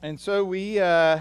And 0.00 0.20
so 0.20 0.44
we, 0.44 0.78
uh, 0.78 1.18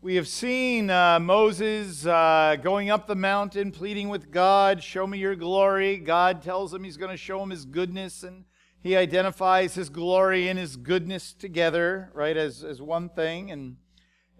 we 0.00 0.16
have 0.16 0.26
seen 0.26 0.90
uh, 0.90 1.20
Moses 1.20 2.04
uh, 2.04 2.56
going 2.60 2.90
up 2.90 3.06
the 3.06 3.14
mountain, 3.14 3.70
pleading 3.70 4.08
with 4.08 4.32
God, 4.32 4.82
Show 4.82 5.06
me 5.06 5.18
your 5.18 5.36
glory. 5.36 5.98
God 5.98 6.42
tells 6.42 6.74
him 6.74 6.82
he's 6.82 6.96
going 6.96 7.12
to 7.12 7.16
show 7.16 7.40
him 7.40 7.50
his 7.50 7.64
goodness, 7.64 8.24
and 8.24 8.44
he 8.82 8.96
identifies 8.96 9.76
his 9.76 9.88
glory 9.90 10.48
and 10.48 10.58
his 10.58 10.74
goodness 10.74 11.34
together, 11.34 12.10
right, 12.14 12.36
as, 12.36 12.64
as 12.64 12.82
one 12.82 13.10
thing. 13.10 13.52
And, 13.52 13.76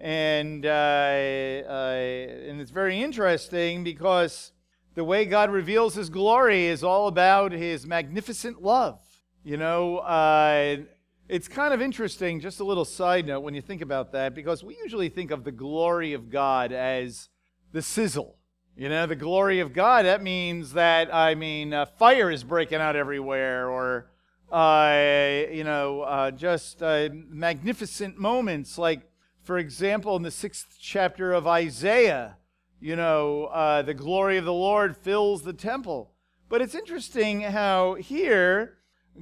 and, 0.00 0.66
uh, 0.66 0.68
uh, 0.68 1.96
and 2.48 2.60
it's 2.60 2.72
very 2.72 3.00
interesting 3.00 3.84
because 3.84 4.50
the 4.96 5.04
way 5.04 5.26
God 5.26 5.48
reveals 5.48 5.94
his 5.94 6.10
glory 6.10 6.66
is 6.66 6.82
all 6.82 7.06
about 7.06 7.52
his 7.52 7.86
magnificent 7.86 8.60
love. 8.64 8.98
You 9.44 9.58
know, 9.58 9.98
uh, 9.98 10.78
it's 11.28 11.48
kind 11.48 11.74
of 11.74 11.82
interesting, 11.82 12.40
just 12.40 12.60
a 12.60 12.64
little 12.64 12.84
side 12.84 13.26
note 13.26 13.40
when 13.40 13.54
you 13.54 13.60
think 13.60 13.82
about 13.82 14.12
that, 14.12 14.34
because 14.34 14.62
we 14.62 14.76
usually 14.82 15.08
think 15.08 15.30
of 15.30 15.44
the 15.44 15.52
glory 15.52 16.12
of 16.12 16.30
God 16.30 16.72
as 16.72 17.28
the 17.72 17.82
sizzle. 17.82 18.36
You 18.76 18.88
know, 18.88 19.06
the 19.06 19.16
glory 19.16 19.60
of 19.60 19.72
God, 19.72 20.04
that 20.04 20.22
means 20.22 20.74
that, 20.74 21.12
I 21.12 21.34
mean, 21.34 21.72
uh, 21.72 21.86
fire 21.86 22.30
is 22.30 22.44
breaking 22.44 22.78
out 22.78 22.94
everywhere, 22.94 23.68
or, 23.68 24.10
uh, 24.52 25.48
you 25.50 25.64
know, 25.64 26.02
uh, 26.02 26.30
just 26.30 26.82
uh, 26.82 27.08
magnificent 27.12 28.18
moments. 28.18 28.76
Like, 28.76 29.10
for 29.42 29.58
example, 29.58 30.14
in 30.16 30.22
the 30.22 30.30
sixth 30.30 30.76
chapter 30.78 31.32
of 31.32 31.46
Isaiah, 31.46 32.36
you 32.78 32.96
know, 32.96 33.46
uh, 33.46 33.80
the 33.82 33.94
glory 33.94 34.36
of 34.36 34.44
the 34.44 34.52
Lord 34.52 34.96
fills 34.96 35.42
the 35.42 35.54
temple. 35.54 36.12
But 36.48 36.60
it's 36.60 36.74
interesting 36.74 37.40
how 37.40 37.94
here, 37.94 38.76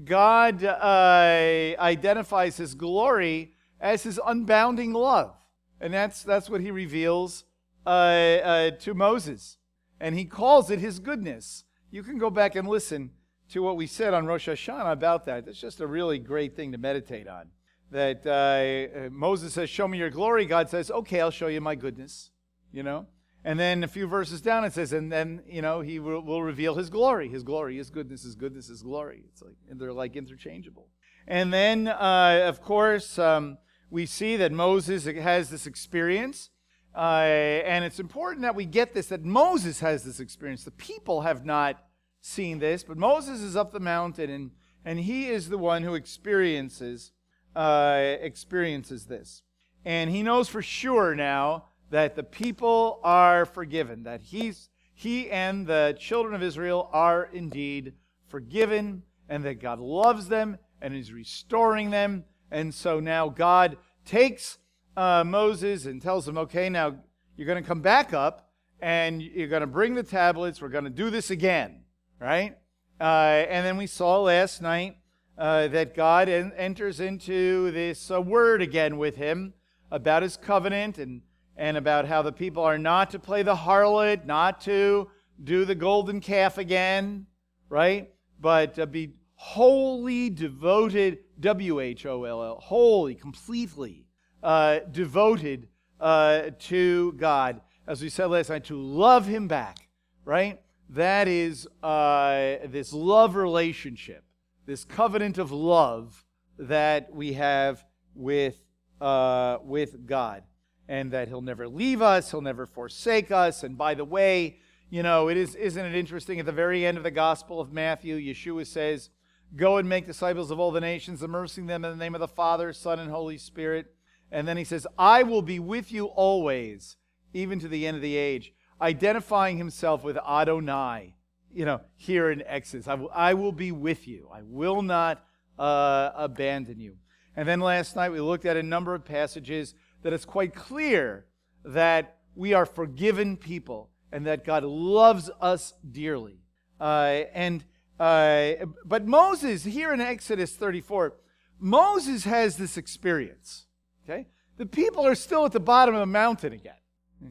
God 0.04 0.64
uh, 0.64 1.74
identifies 1.78 2.56
his 2.56 2.74
glory 2.74 3.52
as 3.80 4.02
his 4.02 4.18
unbounding 4.18 4.94
love. 4.94 5.34
And 5.80 5.92
that's, 5.92 6.22
that's 6.22 6.48
what 6.48 6.60
he 6.60 6.70
reveals 6.70 7.44
uh, 7.86 7.88
uh, 7.88 8.70
to 8.70 8.94
Moses. 8.94 9.58
And 10.00 10.14
he 10.14 10.24
calls 10.24 10.70
it 10.70 10.78
his 10.78 10.98
goodness. 10.98 11.64
You 11.90 12.02
can 12.02 12.18
go 12.18 12.30
back 12.30 12.56
and 12.56 12.66
listen 12.68 13.10
to 13.50 13.62
what 13.62 13.76
we 13.76 13.86
said 13.86 14.14
on 14.14 14.26
Rosh 14.26 14.48
Hashanah 14.48 14.92
about 14.92 15.26
that. 15.26 15.46
It's 15.46 15.60
just 15.60 15.80
a 15.80 15.86
really 15.86 16.18
great 16.18 16.56
thing 16.56 16.72
to 16.72 16.78
meditate 16.78 17.28
on. 17.28 17.50
That 17.90 18.26
uh, 18.26 19.10
Moses 19.10 19.52
says, 19.52 19.70
Show 19.70 19.86
me 19.86 19.98
your 19.98 20.10
glory. 20.10 20.46
God 20.46 20.68
says, 20.70 20.90
Okay, 20.90 21.20
I'll 21.20 21.30
show 21.30 21.46
you 21.46 21.60
my 21.60 21.74
goodness. 21.74 22.30
You 22.72 22.82
know? 22.82 23.06
And 23.44 23.60
then 23.60 23.84
a 23.84 23.88
few 23.88 24.06
verses 24.06 24.40
down, 24.40 24.64
it 24.64 24.72
says, 24.72 24.94
and 24.94 25.12
then, 25.12 25.42
you 25.46 25.60
know, 25.60 25.82
he 25.82 25.98
will, 25.98 26.22
will 26.22 26.42
reveal 26.42 26.76
his 26.76 26.88
glory. 26.88 27.28
His 27.28 27.42
glory, 27.42 27.76
his 27.76 27.90
goodness, 27.90 28.22
his 28.22 28.34
goodness, 28.34 28.68
his 28.68 28.82
glory. 28.82 29.24
It's 29.30 29.42
like, 29.42 29.54
they're 29.70 29.92
like 29.92 30.16
interchangeable. 30.16 30.88
And 31.26 31.52
then, 31.52 31.88
uh, 31.88 32.44
of 32.46 32.62
course, 32.62 33.18
um, 33.18 33.58
we 33.90 34.06
see 34.06 34.36
that 34.36 34.50
Moses 34.50 35.04
has 35.04 35.50
this 35.50 35.66
experience. 35.66 36.50
Uh, 36.94 37.60
and 37.66 37.84
it's 37.84 38.00
important 38.00 38.42
that 38.42 38.54
we 38.54 38.64
get 38.64 38.94
this 38.94 39.08
that 39.08 39.24
Moses 39.24 39.80
has 39.80 40.04
this 40.04 40.20
experience. 40.20 40.64
The 40.64 40.70
people 40.70 41.22
have 41.22 41.44
not 41.44 41.82
seen 42.20 42.60
this, 42.60 42.82
but 42.82 42.96
Moses 42.96 43.40
is 43.40 43.56
up 43.56 43.72
the 43.72 43.80
mountain 43.80 44.30
and, 44.30 44.50
and 44.84 45.00
he 45.00 45.28
is 45.28 45.48
the 45.48 45.58
one 45.58 45.82
who 45.82 45.94
experiences, 45.94 47.12
uh, 47.54 48.14
experiences 48.20 49.06
this. 49.06 49.42
And 49.84 50.10
he 50.10 50.22
knows 50.22 50.48
for 50.48 50.62
sure 50.62 51.14
now 51.14 51.66
that 51.90 52.16
the 52.16 52.22
people 52.22 53.00
are 53.04 53.44
forgiven, 53.46 54.02
that 54.04 54.22
he's, 54.22 54.68
he 54.92 55.30
and 55.30 55.66
the 55.66 55.96
children 55.98 56.34
of 56.34 56.42
Israel 56.42 56.88
are 56.92 57.28
indeed 57.32 57.92
forgiven, 58.28 59.02
and 59.28 59.44
that 59.44 59.60
God 59.60 59.78
loves 59.78 60.28
them 60.28 60.58
and 60.80 60.94
is 60.94 61.12
restoring 61.12 61.90
them. 61.90 62.24
And 62.50 62.74
so 62.74 63.00
now 63.00 63.28
God 63.28 63.76
takes 64.04 64.58
uh, 64.96 65.24
Moses 65.24 65.86
and 65.86 66.00
tells 66.00 66.28
him, 66.28 66.38
okay, 66.38 66.68
now 66.68 66.96
you're 67.36 67.46
going 67.46 67.62
to 67.62 67.66
come 67.66 67.80
back 67.80 68.12
up 68.12 68.50
and 68.80 69.22
you're 69.22 69.48
going 69.48 69.60
to 69.60 69.66
bring 69.66 69.94
the 69.94 70.02
tablets. 70.02 70.60
We're 70.60 70.68
going 70.68 70.84
to 70.84 70.90
do 70.90 71.10
this 71.10 71.30
again, 71.30 71.84
right? 72.20 72.56
Uh, 73.00 73.44
and 73.48 73.66
then 73.66 73.76
we 73.76 73.86
saw 73.86 74.20
last 74.20 74.62
night 74.62 74.98
uh, 75.36 75.68
that 75.68 75.94
God 75.94 76.28
en- 76.28 76.52
enters 76.56 77.00
into 77.00 77.70
this 77.72 78.10
uh, 78.10 78.20
word 78.20 78.62
again 78.62 78.98
with 78.98 79.16
him 79.16 79.54
about 79.90 80.22
his 80.22 80.36
covenant 80.36 80.98
and 80.98 81.22
and 81.56 81.76
about 81.76 82.06
how 82.06 82.22
the 82.22 82.32
people 82.32 82.62
are 82.62 82.78
not 82.78 83.10
to 83.10 83.18
play 83.18 83.42
the 83.42 83.54
harlot, 83.54 84.24
not 84.24 84.60
to 84.62 85.08
do 85.42 85.64
the 85.64 85.74
golden 85.74 86.20
calf 86.20 86.58
again, 86.58 87.26
right? 87.68 88.10
But 88.40 88.90
be 88.90 89.14
wholly 89.34 90.30
devoted, 90.30 91.18
W 91.40 91.80
H 91.80 92.06
O 92.06 92.24
L 92.24 92.42
L, 92.42 92.60
wholly, 92.60 93.14
completely 93.14 94.06
uh, 94.42 94.80
devoted 94.90 95.68
uh, 96.00 96.50
to 96.58 97.12
God. 97.12 97.60
As 97.86 98.02
we 98.02 98.08
said 98.08 98.26
last 98.26 98.50
night, 98.50 98.64
to 98.64 98.76
love 98.76 99.26
Him 99.26 99.48
back, 99.48 99.88
right? 100.24 100.60
That 100.90 101.28
is 101.28 101.66
uh, 101.82 102.56
this 102.66 102.92
love 102.92 103.36
relationship, 103.36 104.24
this 104.66 104.84
covenant 104.84 105.38
of 105.38 105.50
love 105.52 106.24
that 106.58 107.12
we 107.12 107.32
have 107.34 107.84
with, 108.14 108.60
uh, 109.00 109.58
with 109.62 110.06
God 110.06 110.44
and 110.88 111.10
that 111.12 111.28
he'll 111.28 111.40
never 111.40 111.68
leave 111.68 112.02
us, 112.02 112.30
he'll 112.30 112.40
never 112.40 112.66
forsake 112.66 113.30
us. 113.30 113.62
And 113.62 113.78
by 113.78 113.94
the 113.94 114.04
way, 114.04 114.58
you 114.90 115.02
know, 115.02 115.28
it 115.28 115.36
is 115.36 115.54
isn't 115.54 115.84
it 115.84 115.94
interesting 115.94 116.38
at 116.38 116.46
the 116.46 116.52
very 116.52 116.84
end 116.86 116.98
of 116.98 117.04
the 117.04 117.10
Gospel 117.10 117.60
of 117.60 117.72
Matthew, 117.72 118.16
Yeshua 118.16 118.66
says, 118.66 119.10
"Go 119.56 119.78
and 119.78 119.88
make 119.88 120.06
disciples 120.06 120.50
of 120.50 120.60
all 120.60 120.70
the 120.70 120.80
nations, 120.80 121.22
immersing 121.22 121.66
them 121.66 121.84
in 121.84 121.90
the 121.90 121.96
name 121.96 122.14
of 122.14 122.20
the 122.20 122.28
Father, 122.28 122.72
Son, 122.72 122.98
and 122.98 123.10
Holy 123.10 123.38
Spirit." 123.38 123.94
And 124.30 124.46
then 124.46 124.56
he 124.56 124.64
says, 124.64 124.86
"I 124.98 125.22
will 125.22 125.42
be 125.42 125.58
with 125.58 125.90
you 125.90 126.06
always, 126.06 126.96
even 127.32 127.58
to 127.60 127.68
the 127.68 127.86
end 127.86 127.96
of 127.96 128.02
the 128.02 128.16
age," 128.16 128.52
identifying 128.80 129.58
himself 129.58 130.04
with 130.04 130.18
Adonai. 130.18 131.16
You 131.52 131.64
know, 131.64 131.80
here 131.96 132.30
in 132.30 132.42
Exodus, 132.42 132.88
I 132.88 132.94
will, 132.94 133.10
I 133.14 133.34
will 133.34 133.52
be 133.52 133.72
with 133.72 134.06
you. 134.06 134.28
I 134.32 134.42
will 134.42 134.82
not 134.82 135.24
uh, 135.58 136.10
abandon 136.14 136.80
you. 136.80 136.96
And 137.36 137.48
then 137.48 137.60
last 137.60 137.96
night 137.96 138.10
we 138.10 138.20
looked 138.20 138.44
at 138.44 138.56
a 138.56 138.62
number 138.62 138.94
of 138.94 139.04
passages 139.04 139.74
that 140.04 140.12
it's 140.12 140.24
quite 140.24 140.54
clear 140.54 141.26
that 141.64 142.18
we 142.36 142.52
are 142.52 142.66
forgiven 142.66 143.36
people 143.36 143.90
and 144.12 144.26
that 144.26 144.44
God 144.44 144.62
loves 144.62 145.30
us 145.40 145.72
dearly. 145.90 146.38
Uh, 146.80 147.22
and 147.32 147.64
uh, 147.98 148.66
but 148.84 149.06
Moses 149.06 149.64
here 149.64 149.92
in 149.92 150.00
Exodus 150.00 150.54
34, 150.54 151.14
Moses 151.58 152.24
has 152.24 152.56
this 152.56 152.76
experience. 152.76 153.66
Okay, 154.04 154.26
the 154.58 154.66
people 154.66 155.06
are 155.06 155.14
still 155.14 155.46
at 155.46 155.52
the 155.52 155.60
bottom 155.60 155.94
of 155.94 156.00
the 156.00 156.06
mountain 156.06 156.52
again. 156.52 156.74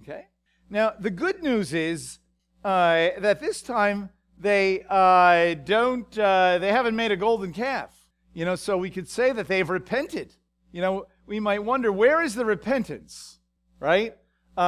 Okay, 0.02 0.26
now 0.70 0.94
the 1.00 1.12
good 1.12 1.44
news 1.44 1.74
is 1.74 2.20
uh, 2.64 3.10
that 3.20 3.40
this 3.40 3.62
time 3.62 4.10
they 4.40 4.84
uh, 4.90 5.54
don't, 5.64 6.18
uh, 6.18 6.58
they 6.58 6.72
haven't 6.72 6.96
made 6.96 7.12
a 7.12 7.18
golden 7.18 7.54
calf. 7.54 7.92
You 8.34 8.46
know, 8.46 8.56
so 8.56 8.78
we 8.78 8.90
could 8.90 9.08
say 9.08 9.32
that 9.32 9.48
they've 9.48 9.70
repented. 9.70 10.34
You 10.72 10.82
know, 10.82 11.06
we 11.26 11.40
might 11.40 11.64
wonder 11.64 11.92
where 11.92 12.22
is 12.22 12.36
the 12.36 12.46
repentance, 12.46 13.40
right? 13.80 14.16
Uh, 14.56 14.60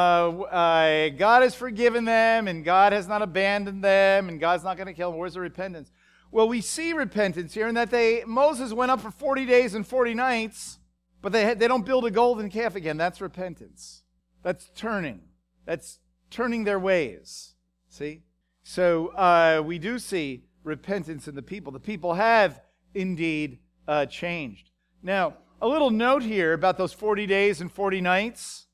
uh, 0.42 1.10
God 1.10 1.44
has 1.44 1.54
forgiven 1.54 2.06
them 2.06 2.48
and 2.48 2.64
God 2.64 2.94
has 2.94 3.08
not 3.08 3.22
abandoned 3.22 3.84
them 3.84 4.30
and 4.30 4.40
God's 4.40 4.64
not 4.64 4.78
going 4.78 4.88
to 4.88 4.94
kill 4.94 5.12
them. 5.12 5.20
Where's 5.20 5.36
the 5.36 5.42
repentance? 5.42 5.92
Well, 6.32 6.48
we 6.48 6.62
see 6.62 6.94
repentance 6.94 7.54
here 7.54 7.68
in 7.68 7.76
that 7.76 7.92
they 7.92 8.24
Moses 8.26 8.74
went 8.74 8.92
up 8.92 9.00
for 9.00 9.12
40 9.12 9.46
days 9.46 9.74
and 9.74 9.86
40 9.86 10.16
nights, 10.16 10.80
but 11.22 11.32
they, 11.32 11.54
they 11.54 11.68
don't 11.68 11.86
build 11.86 12.06
a 12.06 12.12
golden 12.12 12.50
calf 12.50 12.76
again. 12.76 12.98
That's 12.98 13.22
repentance. 13.22 14.04
That's 14.42 14.70
turning. 14.76 15.22
That's 15.66 16.00
turning 16.30 16.64
their 16.64 16.80
ways. 16.80 17.54
See? 17.90 18.24
So 18.64 19.08
uh, 19.10 19.62
we 19.64 19.78
do 19.78 20.00
see 20.00 20.46
repentance 20.64 21.28
in 21.28 21.36
the 21.36 21.42
people. 21.42 21.72
The 21.72 21.80
people 21.80 22.16
have 22.16 22.62
indeed 22.94 23.60
uh, 23.88 24.08
changed. 24.08 24.72
Now, 25.04 25.36
a 25.62 25.68
little 25.68 25.90
note 25.90 26.24
here 26.24 26.54
about 26.54 26.78
those 26.78 26.94
40 26.94 27.26
days 27.26 27.62
and 27.62 27.72
40 27.72 28.02
nights. 28.02 28.68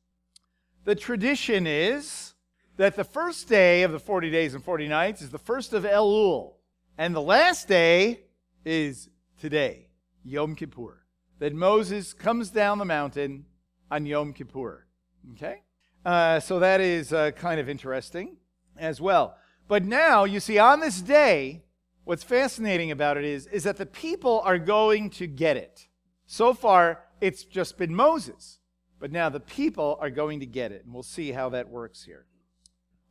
The 0.83 0.95
tradition 0.95 1.67
is 1.67 2.33
that 2.77 2.95
the 2.95 3.03
first 3.03 3.47
day 3.47 3.83
of 3.83 3.91
the 3.91 3.99
40 3.99 4.31
days 4.31 4.55
and 4.55 4.63
40 4.63 4.87
nights 4.87 5.21
is 5.21 5.29
the 5.29 5.37
first 5.37 5.73
of 5.73 5.83
Elul, 5.83 6.53
and 6.97 7.13
the 7.13 7.21
last 7.21 7.67
day 7.67 8.21
is 8.65 9.09
today, 9.39 9.89
Yom 10.23 10.55
Kippur. 10.55 11.05
That 11.39 11.53
Moses 11.53 12.13
comes 12.13 12.49
down 12.49 12.77
the 12.77 12.85
mountain 12.85 13.45
on 13.89 14.05
Yom 14.05 14.33
Kippur. 14.33 14.85
Okay? 15.33 15.61
Uh, 16.03 16.39
so 16.39 16.59
that 16.59 16.81
is 16.81 17.13
uh, 17.13 17.31
kind 17.31 17.59
of 17.59 17.69
interesting 17.69 18.37
as 18.77 18.99
well. 18.99 19.37
But 19.67 19.85
now, 19.85 20.23
you 20.23 20.39
see, 20.39 20.57
on 20.57 20.79
this 20.79 21.01
day, 21.01 21.63
what's 22.03 22.23
fascinating 22.23 22.91
about 22.91 23.17
it 23.17 23.23
is, 23.23 23.47
is 23.47 23.63
that 23.63 23.77
the 23.77 23.85
people 23.85 24.41
are 24.43 24.57
going 24.57 25.11
to 25.11 25.27
get 25.27 25.57
it. 25.57 25.87
So 26.31 26.53
far, 26.53 27.03
it's 27.19 27.43
just 27.43 27.77
been 27.77 27.93
Moses. 27.93 28.59
But 29.01 29.11
now 29.11 29.27
the 29.27 29.41
people 29.41 29.97
are 29.99 30.09
going 30.09 30.39
to 30.39 30.45
get 30.45 30.71
it, 30.71 30.85
and 30.85 30.93
we'll 30.93 31.03
see 31.03 31.33
how 31.33 31.49
that 31.49 31.67
works 31.67 32.05
here. 32.05 32.25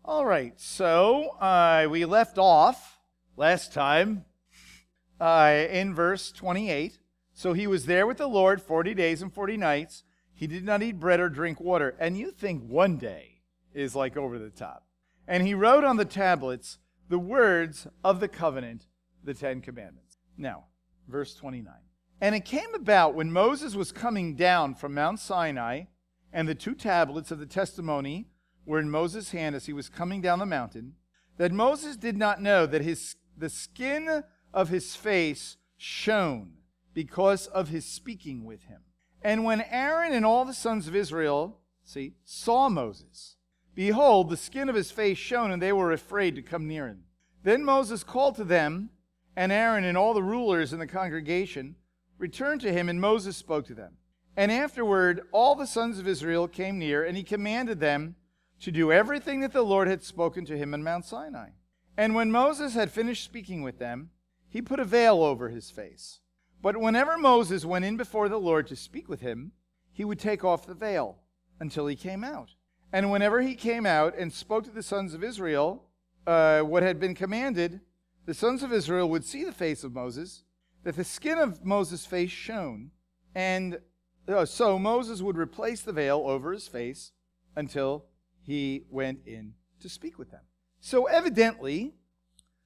All 0.03 0.25
right, 0.25 0.59
so 0.59 1.37
uh, 1.39 1.87
we 1.91 2.07
left 2.07 2.39
off 2.39 2.99
last 3.37 3.75
time 3.75 4.25
uh, 5.21 5.67
in 5.69 5.93
verse 5.95 6.33
28. 6.33 6.99
So 7.35 7.53
he 7.53 7.67
was 7.67 7.85
there 7.85 8.07
with 8.07 8.17
the 8.17 8.27
Lord 8.27 8.63
40 8.63 8.95
days 8.95 9.21
and 9.21 9.31
40 9.31 9.59
nights. 9.59 10.03
He 10.33 10.47
did 10.47 10.65
not 10.65 10.83
eat 10.83 10.99
bread 10.99 11.21
or 11.21 11.29
drink 11.29 11.61
water. 11.61 11.95
And 12.01 12.17
you 12.17 12.31
think 12.31 12.63
one 12.71 12.97
day 12.97 13.43
is 13.75 13.95
like 13.95 14.17
over 14.17 14.39
the 14.39 14.49
top. 14.49 14.87
And 15.29 15.47
he 15.47 15.53
wrote 15.53 15.85
on 15.85 15.99
the 15.99 16.07
tablets 16.07 16.79
the 17.11 17.19
words 17.19 17.87
of 18.03 18.19
the 18.19 18.29
covenant, 18.29 18.87
the 19.23 19.35
Ten 19.35 19.61
Commandments. 19.61 20.17
Now, 20.39 20.65
verse 21.07 21.35
29. 21.35 21.75
And 22.21 22.35
it 22.35 22.45
came 22.45 22.75
about 22.75 23.15
when 23.15 23.33
Moses 23.33 23.75
was 23.75 23.93
coming 23.93 24.35
down 24.35 24.75
from 24.75 24.95
Mount 24.95 25.19
Sinai, 25.19 25.85
and 26.33 26.47
the 26.47 26.55
two 26.55 26.75
tablets 26.75 27.31
of 27.31 27.39
the 27.39 27.47
testimony 27.47 28.29
were 28.67 28.79
in 28.79 28.91
Moses' 28.91 29.31
hand 29.31 29.57
as 29.57 29.67
he 29.67 29.73
was 29.73 29.89
coming 29.89 30.21
down 30.21 30.39
the 30.39 30.47
mountain, 30.47 30.95
that 31.39 31.51
Moses 31.51 31.97
did 31.97 32.17
not 32.17 32.43
know 32.43 32.67
that 32.67 32.83
his, 32.83 33.17
the 33.37 33.49
skin 33.49 34.23
of 34.53 34.69
his 34.69 34.95
face 34.95 35.57
shone 35.79 36.53
because 36.93 37.47
of 37.47 37.69
his 37.69 37.87
speaking 37.87 38.45
with 38.45 38.65
him. 38.65 38.83
And 39.23 39.45
when 39.45 39.63
Aaron 39.63 40.13
and 40.13 40.27
all 40.27 40.45
the 40.45 40.53
sons 40.53 40.89
of 40.89 40.95
Israel, 40.95 41.59
see, 41.83 42.15
saw 42.25 42.69
Moses, 42.69 43.37
behold, 43.75 44.29
the 44.29 44.37
skin 44.37 44.69
of 44.69 44.75
his 44.75 44.91
face 44.91 45.19
shone, 45.19 45.51
and 45.51 45.63
they 45.63 45.73
were 45.73 45.93
afraid 45.93 46.35
to 46.37 46.43
come 46.43 46.69
near 46.69 46.87
him. 46.87 47.05
Then 47.43 47.65
Moses 47.65 48.05
called 48.05 48.37
to 48.37 48.45
them, 48.45 48.91
and 49.35 49.51
Aaron 49.51 49.85
and 49.85 49.97
all 49.97 50.13
the 50.13 50.23
rulers 50.23 50.75
in 50.75 50.79
the 50.79 50.87
congregation 50.87 51.77
returned 52.21 52.61
to 52.61 52.73
him, 52.73 52.89
and 52.89 53.01
Moses 53.01 53.37
spoke 53.37 53.67
to 53.67 53.75
them. 53.75 53.97
And 54.37 54.53
afterward, 54.53 55.23
all 55.33 55.55
the 55.55 55.67
sons 55.67 55.99
of 55.99 56.07
Israel 56.07 56.47
came 56.47 56.79
near, 56.79 57.05
and 57.05 57.17
he 57.17 57.23
commanded 57.23 57.81
them 57.81 58.17
to 58.61 58.71
do 58.71 58.93
everything 58.93 59.41
that 59.41 59.53
the 59.53 59.63
Lord 59.63 59.89
had 59.89 60.03
spoken 60.03 60.45
to 60.45 60.57
him 60.57 60.75
in 60.75 60.83
Mount 60.85 61.05
Sinai. 61.05 61.51
And 61.97 62.15
when 62.15 62.31
Moses 62.31 62.75
had 62.75 62.91
finished 62.91 63.25
speaking 63.25 63.63
with 63.63 63.79
them, 63.79 64.11
he 64.49 64.63
put 64.63 64.81
a 64.81 64.85
veil 64.85 65.23
over 65.23 65.49
his 65.49 65.71
face. 65.71 66.21
But 66.63 66.77
whenever 66.77 67.17
Moses 67.17 67.65
went 67.65 67.85
in 67.85 67.97
before 67.97 68.29
the 68.29 68.39
Lord 68.39 68.67
to 68.69 68.77
speak 68.77 69.09
with 69.09 69.21
him, 69.21 69.53
he 69.93 70.05
would 70.05 70.19
take 70.19 70.45
off 70.45 70.67
the 70.67 70.75
veil 70.75 71.19
until 71.59 71.87
he 71.87 71.97
came 71.97 72.23
out. 72.23 72.51
And 72.93 73.11
whenever 73.11 73.41
he 73.41 73.55
came 73.55 73.87
out 73.87 74.17
and 74.17 74.33
spoke 74.33 74.65
to 74.65 74.71
the 74.71 74.83
sons 74.83 75.15
of 75.15 75.25
Israel 75.25 75.85
uh, 76.27 76.61
what 76.61 76.83
had 76.83 77.01
been 77.01 77.15
commanded, 77.15 77.81
the 78.27 78.35
sons 78.35 78.63
of 78.63 78.73
Israel 78.73 79.09
would 79.09 79.25
see 79.25 79.45
the 79.45 79.53
face 79.53 79.85
of 79.85 79.95
Moses, 79.95 80.45
that 80.85 80.97
the 80.97 81.05
skin 81.05 81.39
of 81.39 81.65
Moses' 81.65 82.07
face 82.07 82.31
shone, 82.31 82.91
and 83.35 83.81
uh, 84.29 84.45
so 84.45 84.79
Moses 84.79 85.23
would 85.23 85.37
replace 85.37 85.83
the 85.83 85.93
veil 85.93 86.23
over 86.27 86.53
his 86.53 86.69
face 86.69 87.13
until 87.57 88.07
he 88.43 88.85
went 88.91 89.21
in 89.27 89.55
to 89.81 89.89
speak 89.89 90.19
with 90.19 90.31
them. 90.31 90.43
So 90.81 91.07
evidently, 91.07 91.95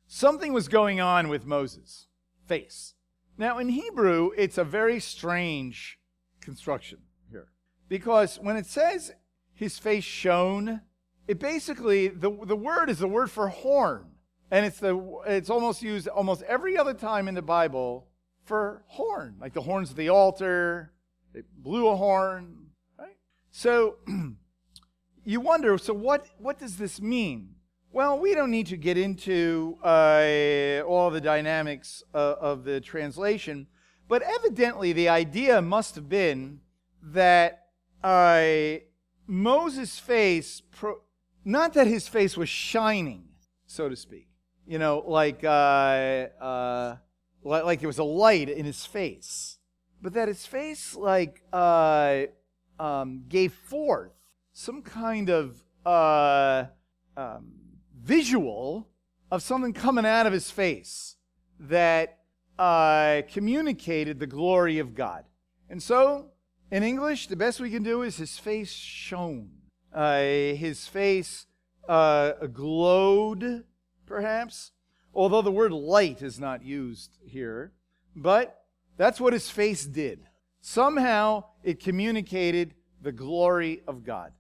something 0.06 0.52
was 0.52 0.68
going 0.68 1.00
on 1.00 1.28
with 1.28 1.46
Moses' 1.46 2.06
face. 2.46 2.94
Now, 3.36 3.58
in 3.58 3.70
Hebrew, 3.70 4.30
it's 4.36 4.58
a 4.58 4.64
very 4.64 5.00
strange 5.00 5.98
construction 6.40 6.98
here. 7.30 7.48
Because 7.88 8.36
when 8.36 8.56
it 8.56 8.66
says 8.66 9.12
his 9.54 9.78
face 9.78 10.04
shone, 10.04 10.82
it 11.26 11.40
basically, 11.40 12.08
the, 12.08 12.30
the 12.44 12.56
word 12.56 12.90
is 12.90 12.98
the 12.98 13.08
word 13.08 13.30
for 13.30 13.48
horn. 13.48 14.13
And 14.50 14.64
it's, 14.66 14.78
the, 14.78 15.20
it's 15.26 15.50
almost 15.50 15.82
used 15.82 16.06
almost 16.08 16.42
every 16.42 16.76
other 16.76 16.94
time 16.94 17.28
in 17.28 17.34
the 17.34 17.42
Bible 17.42 18.06
for 18.44 18.82
horn, 18.86 19.36
like 19.40 19.54
the 19.54 19.62
horns 19.62 19.90
of 19.90 19.96
the 19.96 20.10
altar, 20.10 20.92
they 21.32 21.42
blew 21.56 21.88
a 21.88 21.96
horn, 21.96 22.66
right? 22.98 23.16
So 23.50 23.96
you 25.24 25.40
wonder, 25.40 25.76
so 25.78 25.94
what, 25.94 26.26
what 26.38 26.58
does 26.58 26.76
this 26.76 27.00
mean? 27.00 27.54
Well, 27.90 28.18
we 28.18 28.34
don't 28.34 28.50
need 28.50 28.66
to 28.66 28.76
get 28.76 28.98
into 28.98 29.78
uh, 29.82 30.82
all 30.86 31.10
the 31.10 31.20
dynamics 31.20 32.02
uh, 32.12 32.34
of 32.40 32.64
the 32.64 32.80
translation, 32.80 33.68
but 34.08 34.20
evidently 34.22 34.92
the 34.92 35.08
idea 35.08 35.62
must 35.62 35.94
have 35.94 36.08
been 36.08 36.60
that 37.02 37.66
uh, 38.02 38.78
Moses' 39.26 39.98
face, 39.98 40.60
pro- 40.72 41.00
not 41.44 41.72
that 41.74 41.86
his 41.86 42.08
face 42.08 42.36
was 42.36 42.48
shining, 42.48 43.28
so 43.66 43.88
to 43.88 43.96
speak, 43.96 44.28
you 44.66 44.78
know, 44.78 45.04
like, 45.06 45.44
uh, 45.44 46.28
uh, 46.40 46.96
like, 47.42 47.80
there 47.80 47.88
was 47.88 47.98
a 47.98 48.04
light 48.04 48.48
in 48.48 48.64
his 48.64 48.86
face, 48.86 49.58
but 50.00 50.14
that 50.14 50.28
his 50.28 50.46
face, 50.46 50.94
like, 50.94 51.42
uh, 51.52 52.22
um, 52.78 53.24
gave 53.28 53.52
forth 53.52 54.12
some 54.52 54.82
kind 54.82 55.30
of 55.30 55.62
um, 55.84 57.54
visual 58.02 58.88
of 59.30 59.42
something 59.42 59.72
coming 59.72 60.06
out 60.06 60.26
of 60.26 60.32
his 60.32 60.50
face 60.50 61.16
that 61.58 62.18
uh, 62.58 63.22
communicated 63.32 64.18
the 64.18 64.26
glory 64.26 64.78
of 64.78 64.94
God. 64.94 65.24
And 65.68 65.82
so, 65.82 66.30
in 66.70 66.82
English, 66.82 67.26
the 67.26 67.36
best 67.36 67.60
we 67.60 67.70
can 67.70 67.82
do 67.82 68.02
is 68.02 68.16
his 68.16 68.38
face 68.38 68.72
shone. 68.72 69.50
Uh, 69.92 70.20
his 70.20 70.86
face 70.88 71.46
uh, 71.88 72.32
glowed, 72.52 73.64
perhaps, 74.06 74.72
although 75.12 75.42
the 75.42 75.52
word 75.52 75.72
light 75.72 76.22
is 76.22 76.38
not 76.38 76.64
used 76.64 77.18
here. 77.24 77.72
But 78.16 78.64
that's 78.96 79.20
what 79.20 79.32
his 79.32 79.50
face 79.50 79.84
did. 79.84 80.20
Somehow 80.60 81.44
it 81.62 81.80
communicated 81.80 82.74
the 83.02 83.12
glory 83.12 83.82
of 83.86 84.04
God. 84.04 84.32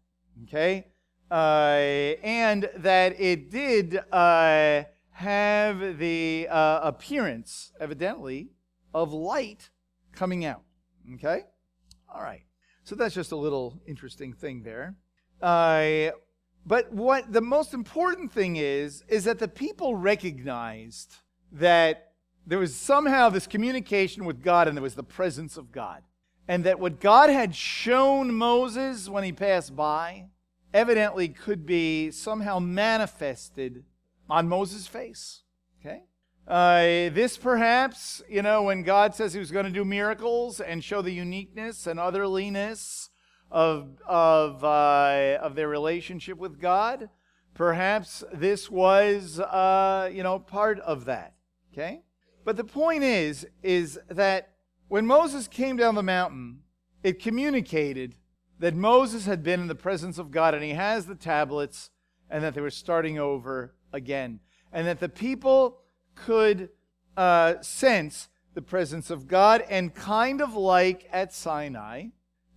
Okay? 0.44 0.86
uh, 1.30 2.14
and 2.22 2.70
that 2.76 3.18
it 3.20 3.50
did 3.50 3.98
uh, 4.12 4.84
have 5.10 5.98
the 5.98 6.46
uh, 6.50 6.80
appearance, 6.82 7.72
evidently, 7.80 8.50
of 8.92 9.12
light 9.12 9.70
coming 10.12 10.44
out. 10.44 10.62
Okay? 11.14 11.42
All 12.12 12.22
right. 12.22 12.42
So 12.84 12.94
that's 12.94 13.14
just 13.14 13.32
a 13.32 13.36
little 13.36 13.80
interesting 13.86 14.32
thing 14.32 14.62
there. 14.62 14.94
But 16.66 16.92
what 16.92 17.32
the 17.32 17.42
most 17.42 17.74
important 17.74 18.32
thing 18.32 18.56
is, 18.56 19.04
is 19.08 19.24
that 19.24 19.38
the 19.38 19.48
people 19.48 19.96
recognized 19.96 21.14
that 21.52 22.12
there 22.46 22.58
was 22.58 22.74
somehow 22.74 23.28
this 23.28 23.46
communication 23.46 24.24
with 24.24 24.42
God 24.42 24.68
and 24.68 24.76
there 24.76 24.82
was 24.82 24.94
the 24.94 25.02
presence 25.02 25.56
of 25.56 25.72
God. 25.72 26.02
And 26.46 26.64
that 26.64 26.78
what 26.78 27.00
God 27.00 27.30
had 27.30 27.54
shown 27.54 28.34
Moses 28.34 29.08
when 29.08 29.24
he 29.24 29.32
passed 29.32 29.74
by, 29.74 30.26
evidently 30.74 31.28
could 31.28 31.64
be 31.64 32.10
somehow 32.10 32.58
manifested 32.58 33.84
on 34.28 34.48
Moses' 34.48 34.86
face. 34.86 35.42
Okay? 35.80 36.02
Uh, 36.46 37.14
this 37.14 37.38
perhaps, 37.38 38.22
you 38.28 38.42
know, 38.42 38.64
when 38.64 38.82
God 38.82 39.14
says 39.14 39.32
he 39.32 39.38
was 39.38 39.50
going 39.50 39.64
to 39.64 39.70
do 39.70 39.84
miracles 39.84 40.60
and 40.60 40.84
show 40.84 41.00
the 41.00 41.12
uniqueness 41.12 41.86
and 41.86 41.98
otherliness 41.98 43.08
of, 43.50 44.00
of, 44.06 44.64
uh, 44.64 45.38
of 45.40 45.54
their 45.54 45.68
relationship 45.68 46.38
with 46.38 46.60
God, 46.60 47.08
perhaps 47.54 48.24
this 48.32 48.70
was, 48.70 49.40
uh, 49.40 50.10
you 50.12 50.22
know, 50.22 50.38
part 50.38 50.80
of 50.80 51.04
that. 51.04 51.34
Okay? 51.72 52.02
But 52.44 52.56
the 52.56 52.64
point 52.64 53.04
is, 53.04 53.46
is 53.62 53.98
that 54.08 54.50
when 54.88 55.06
Moses 55.06 55.48
came 55.48 55.76
down 55.76 55.94
the 55.94 56.02
mountain, 56.02 56.60
it 57.02 57.20
communicated 57.20 58.16
that 58.58 58.74
Moses 58.74 59.26
had 59.26 59.42
been 59.42 59.60
in 59.60 59.66
the 59.66 59.74
presence 59.74 60.18
of 60.18 60.30
God 60.30 60.54
and 60.54 60.62
he 60.62 60.70
has 60.70 61.06
the 61.06 61.14
tablets 61.14 61.90
and 62.30 62.42
that 62.42 62.54
they 62.54 62.60
were 62.60 62.70
starting 62.70 63.18
over 63.18 63.74
again. 63.92 64.40
And 64.72 64.86
that 64.86 65.00
the 65.00 65.08
people 65.08 65.80
could 66.14 66.70
uh, 67.16 67.60
sense 67.60 68.28
the 68.54 68.62
presence 68.62 69.10
of 69.10 69.26
God 69.26 69.64
and 69.68 69.94
kind 69.94 70.40
of 70.40 70.54
like 70.54 71.08
at 71.12 71.32
Sinai, 71.32 72.06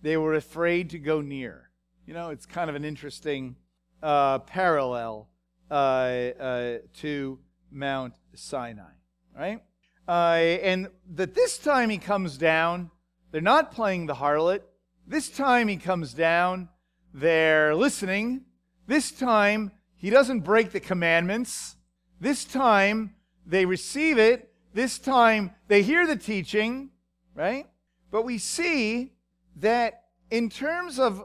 they 0.02 0.16
were 0.16 0.34
afraid 0.34 0.90
to 0.90 0.98
go 0.98 1.20
near. 1.20 1.70
You 2.06 2.14
know, 2.14 2.30
it's 2.30 2.46
kind 2.46 2.70
of 2.70 2.76
an 2.76 2.84
interesting 2.84 3.56
uh, 4.02 4.38
parallel 4.40 5.28
uh, 5.70 5.74
uh 5.74 6.78
to 6.94 7.38
Mount 7.70 8.14
Sinai, 8.34 8.92
right? 9.36 9.62
Uh, 10.06 10.58
and 10.62 10.88
that 11.14 11.34
this 11.34 11.58
time 11.58 11.90
he 11.90 11.98
comes 11.98 12.38
down, 12.38 12.90
they're 13.30 13.40
not 13.42 13.72
playing 13.72 14.06
the 14.06 14.14
harlot. 14.14 14.62
This 15.06 15.28
time 15.28 15.68
he 15.68 15.76
comes 15.76 16.14
down, 16.14 16.70
they're 17.12 17.74
listening. 17.74 18.44
This 18.86 19.10
time 19.10 19.72
he 19.96 20.08
doesn't 20.08 20.40
break 20.40 20.70
the 20.70 20.80
commandments. 20.80 21.76
This 22.20 22.44
time 22.44 23.14
they 23.44 23.66
receive 23.66 24.18
it. 24.18 24.50
This 24.72 24.98
time 24.98 25.50
they 25.66 25.82
hear 25.82 26.06
the 26.06 26.16
teaching, 26.16 26.90
right? 27.34 27.66
But 28.10 28.24
we 28.24 28.38
see 28.38 29.12
that 29.60 30.04
in 30.30 30.48
terms 30.48 30.98
of 30.98 31.24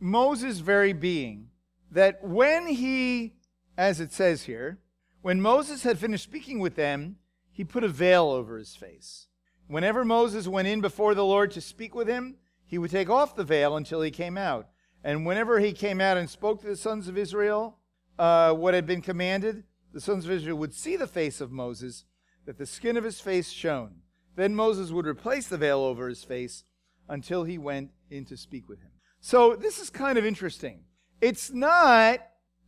Moses' 0.00 0.58
very 0.58 0.92
being, 0.92 1.48
that 1.90 2.22
when 2.22 2.66
he, 2.66 3.34
as 3.76 4.00
it 4.00 4.12
says 4.12 4.42
here, 4.42 4.80
when 5.22 5.40
Moses 5.40 5.82
had 5.82 5.98
finished 5.98 6.24
speaking 6.24 6.58
with 6.58 6.76
them, 6.76 7.16
he 7.50 7.64
put 7.64 7.84
a 7.84 7.88
veil 7.88 8.28
over 8.30 8.58
his 8.58 8.76
face. 8.76 9.28
Whenever 9.66 10.04
Moses 10.04 10.46
went 10.46 10.68
in 10.68 10.80
before 10.80 11.14
the 11.14 11.24
Lord 11.24 11.50
to 11.52 11.60
speak 11.60 11.94
with 11.94 12.08
him, 12.08 12.36
he 12.66 12.78
would 12.78 12.90
take 12.90 13.08
off 13.08 13.36
the 13.36 13.44
veil 13.44 13.76
until 13.76 14.02
he 14.02 14.10
came 14.10 14.36
out. 14.36 14.68
And 15.02 15.24
whenever 15.24 15.60
he 15.60 15.72
came 15.72 16.00
out 16.00 16.16
and 16.16 16.28
spoke 16.28 16.60
to 16.60 16.66
the 16.66 16.76
sons 16.76 17.08
of 17.08 17.16
Israel 17.16 17.78
uh, 18.18 18.52
what 18.52 18.74
had 18.74 18.86
been 18.86 19.02
commanded, 19.02 19.64
the 19.92 20.00
sons 20.00 20.24
of 20.24 20.30
Israel 20.30 20.58
would 20.58 20.74
see 20.74 20.96
the 20.96 21.06
face 21.06 21.40
of 21.40 21.52
Moses, 21.52 22.04
that 22.46 22.58
the 22.58 22.66
skin 22.66 22.96
of 22.96 23.04
his 23.04 23.20
face 23.20 23.50
shone. 23.50 24.02
Then 24.36 24.54
Moses 24.54 24.90
would 24.90 25.06
replace 25.06 25.46
the 25.46 25.56
veil 25.56 25.80
over 25.80 26.08
his 26.08 26.24
face 26.24 26.64
until 27.08 27.44
he 27.44 27.58
went 27.58 27.90
in 28.10 28.24
to 28.26 28.36
speak 28.36 28.68
with 28.68 28.80
him. 28.80 28.90
So 29.20 29.56
this 29.56 29.78
is 29.78 29.90
kind 29.90 30.18
of 30.18 30.24
interesting. 30.24 30.84
It's 31.20 31.50
not 31.50 32.20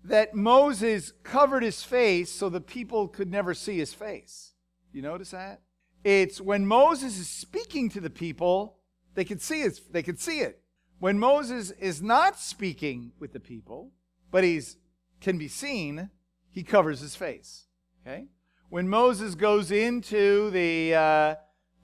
that 0.05 0.35
Moses 0.35 1.13
covered 1.23 1.63
his 1.63 1.83
face 1.83 2.31
so 2.31 2.49
the 2.49 2.61
people 2.61 3.09
could 3.09 3.31
never 3.31 3.55
see 3.55 3.79
his 3.79 3.93
face. 3.93 4.53
You 4.93 5.03
notice 5.03 5.33
that? 5.33 5.61
It's 6.05 6.41
when 6.41 6.67
Moses 6.67 7.19
is 7.19 7.29
speaking 7.29 7.89
to 7.91 8.01
the 8.01 8.11
people, 8.11 8.79
they 9.15 9.25
can 9.25 9.39
see 9.39 9.63
it. 9.63 9.81
They 9.91 10.03
can 10.03 10.17
see 10.17 10.41
it. 10.41 10.61
When 10.99 11.19
Moses 11.19 11.73
is 11.73 12.01
not 12.01 12.39
speaking 12.39 13.13
with 13.19 13.33
the 13.33 13.41
people, 13.41 13.93
but 14.31 14.45
he's 14.45 14.77
can 15.21 15.39
be 15.39 15.49
seen, 15.49 16.11
he 16.51 16.63
covers 16.63 17.01
his 17.01 17.17
face. 17.17 17.67
Okay? 18.07 18.27
When 18.69 18.89
Moses 18.89 19.35
goes 19.35 19.71
into 19.71 20.51
the 20.51 20.95
uh, 20.95 21.35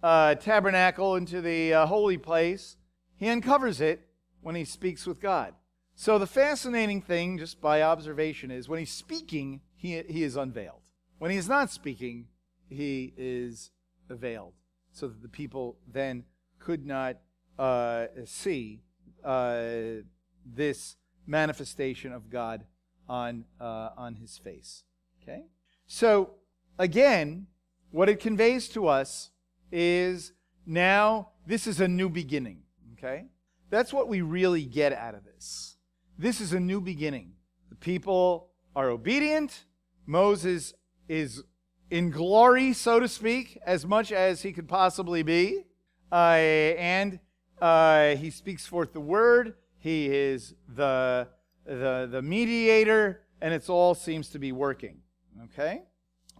uh, 0.02 0.34
tabernacle, 0.34 1.16
into 1.16 1.40
the 1.40 1.74
uh, 1.74 1.86
holy 1.86 2.18
place, 2.18 2.76
he 3.16 3.28
uncovers 3.28 3.80
it 3.80 4.00
when 4.40 4.54
he 4.54 4.64
speaks 4.64 5.06
with 5.06 5.20
God. 5.20 5.54
So 5.94 6.18
the 6.18 6.26
fascinating 6.26 7.00
thing, 7.00 7.38
just 7.38 7.60
by 7.60 7.82
observation, 7.82 8.50
is 8.50 8.68
when 8.68 8.78
he's 8.78 8.90
speaking, 8.90 9.60
he, 9.76 10.02
he 10.08 10.22
is 10.22 10.36
unveiled. 10.36 10.80
When 11.18 11.30
he 11.30 11.36
is 11.36 11.48
not 11.48 11.70
speaking, 11.70 12.26
he 12.68 13.12
is 13.16 13.70
veiled, 14.08 14.54
so 14.90 15.06
that 15.06 15.22
the 15.22 15.28
people 15.28 15.76
then 15.86 16.24
could 16.58 16.84
not 16.86 17.18
uh, 17.58 18.06
see 18.24 18.80
uh, 19.22 20.02
this 20.44 20.96
manifestation 21.26 22.12
of 22.12 22.30
God 22.30 22.64
on, 23.08 23.44
uh, 23.60 23.90
on 23.96 24.14
his 24.14 24.38
face. 24.38 24.84
Okay? 25.22 25.44
So, 25.86 26.30
again, 26.78 27.46
what 27.90 28.08
it 28.08 28.18
conveys 28.18 28.68
to 28.70 28.88
us 28.88 29.31
is 29.72 30.32
now 30.64 31.30
this 31.46 31.66
is 31.66 31.80
a 31.80 31.88
new 31.88 32.08
beginning. 32.08 32.62
Okay? 32.94 33.26
That's 33.70 33.92
what 33.92 34.06
we 34.06 34.20
really 34.20 34.64
get 34.64 34.92
out 34.92 35.14
of 35.14 35.24
this. 35.24 35.76
This 36.18 36.40
is 36.40 36.52
a 36.52 36.60
new 36.60 36.80
beginning. 36.80 37.32
The 37.70 37.76
people 37.76 38.50
are 38.76 38.90
obedient. 38.90 39.64
Moses 40.06 40.74
is 41.08 41.42
in 41.90 42.10
glory, 42.10 42.72
so 42.72 43.00
to 43.00 43.08
speak, 43.08 43.58
as 43.66 43.84
much 43.84 44.12
as 44.12 44.42
he 44.42 44.52
could 44.52 44.68
possibly 44.68 45.22
be. 45.22 45.64
Uh, 46.10 46.36
and 46.76 47.18
uh, 47.60 48.16
he 48.16 48.30
speaks 48.30 48.66
forth 48.66 48.92
the 48.92 49.00
word. 49.00 49.54
He 49.78 50.06
is 50.06 50.54
the, 50.68 51.28
the, 51.64 52.08
the 52.10 52.22
mediator, 52.22 53.22
and 53.40 53.52
it 53.52 53.68
all 53.68 53.94
seems 53.94 54.28
to 54.30 54.38
be 54.38 54.52
working. 54.52 54.98
Okay? 55.44 55.82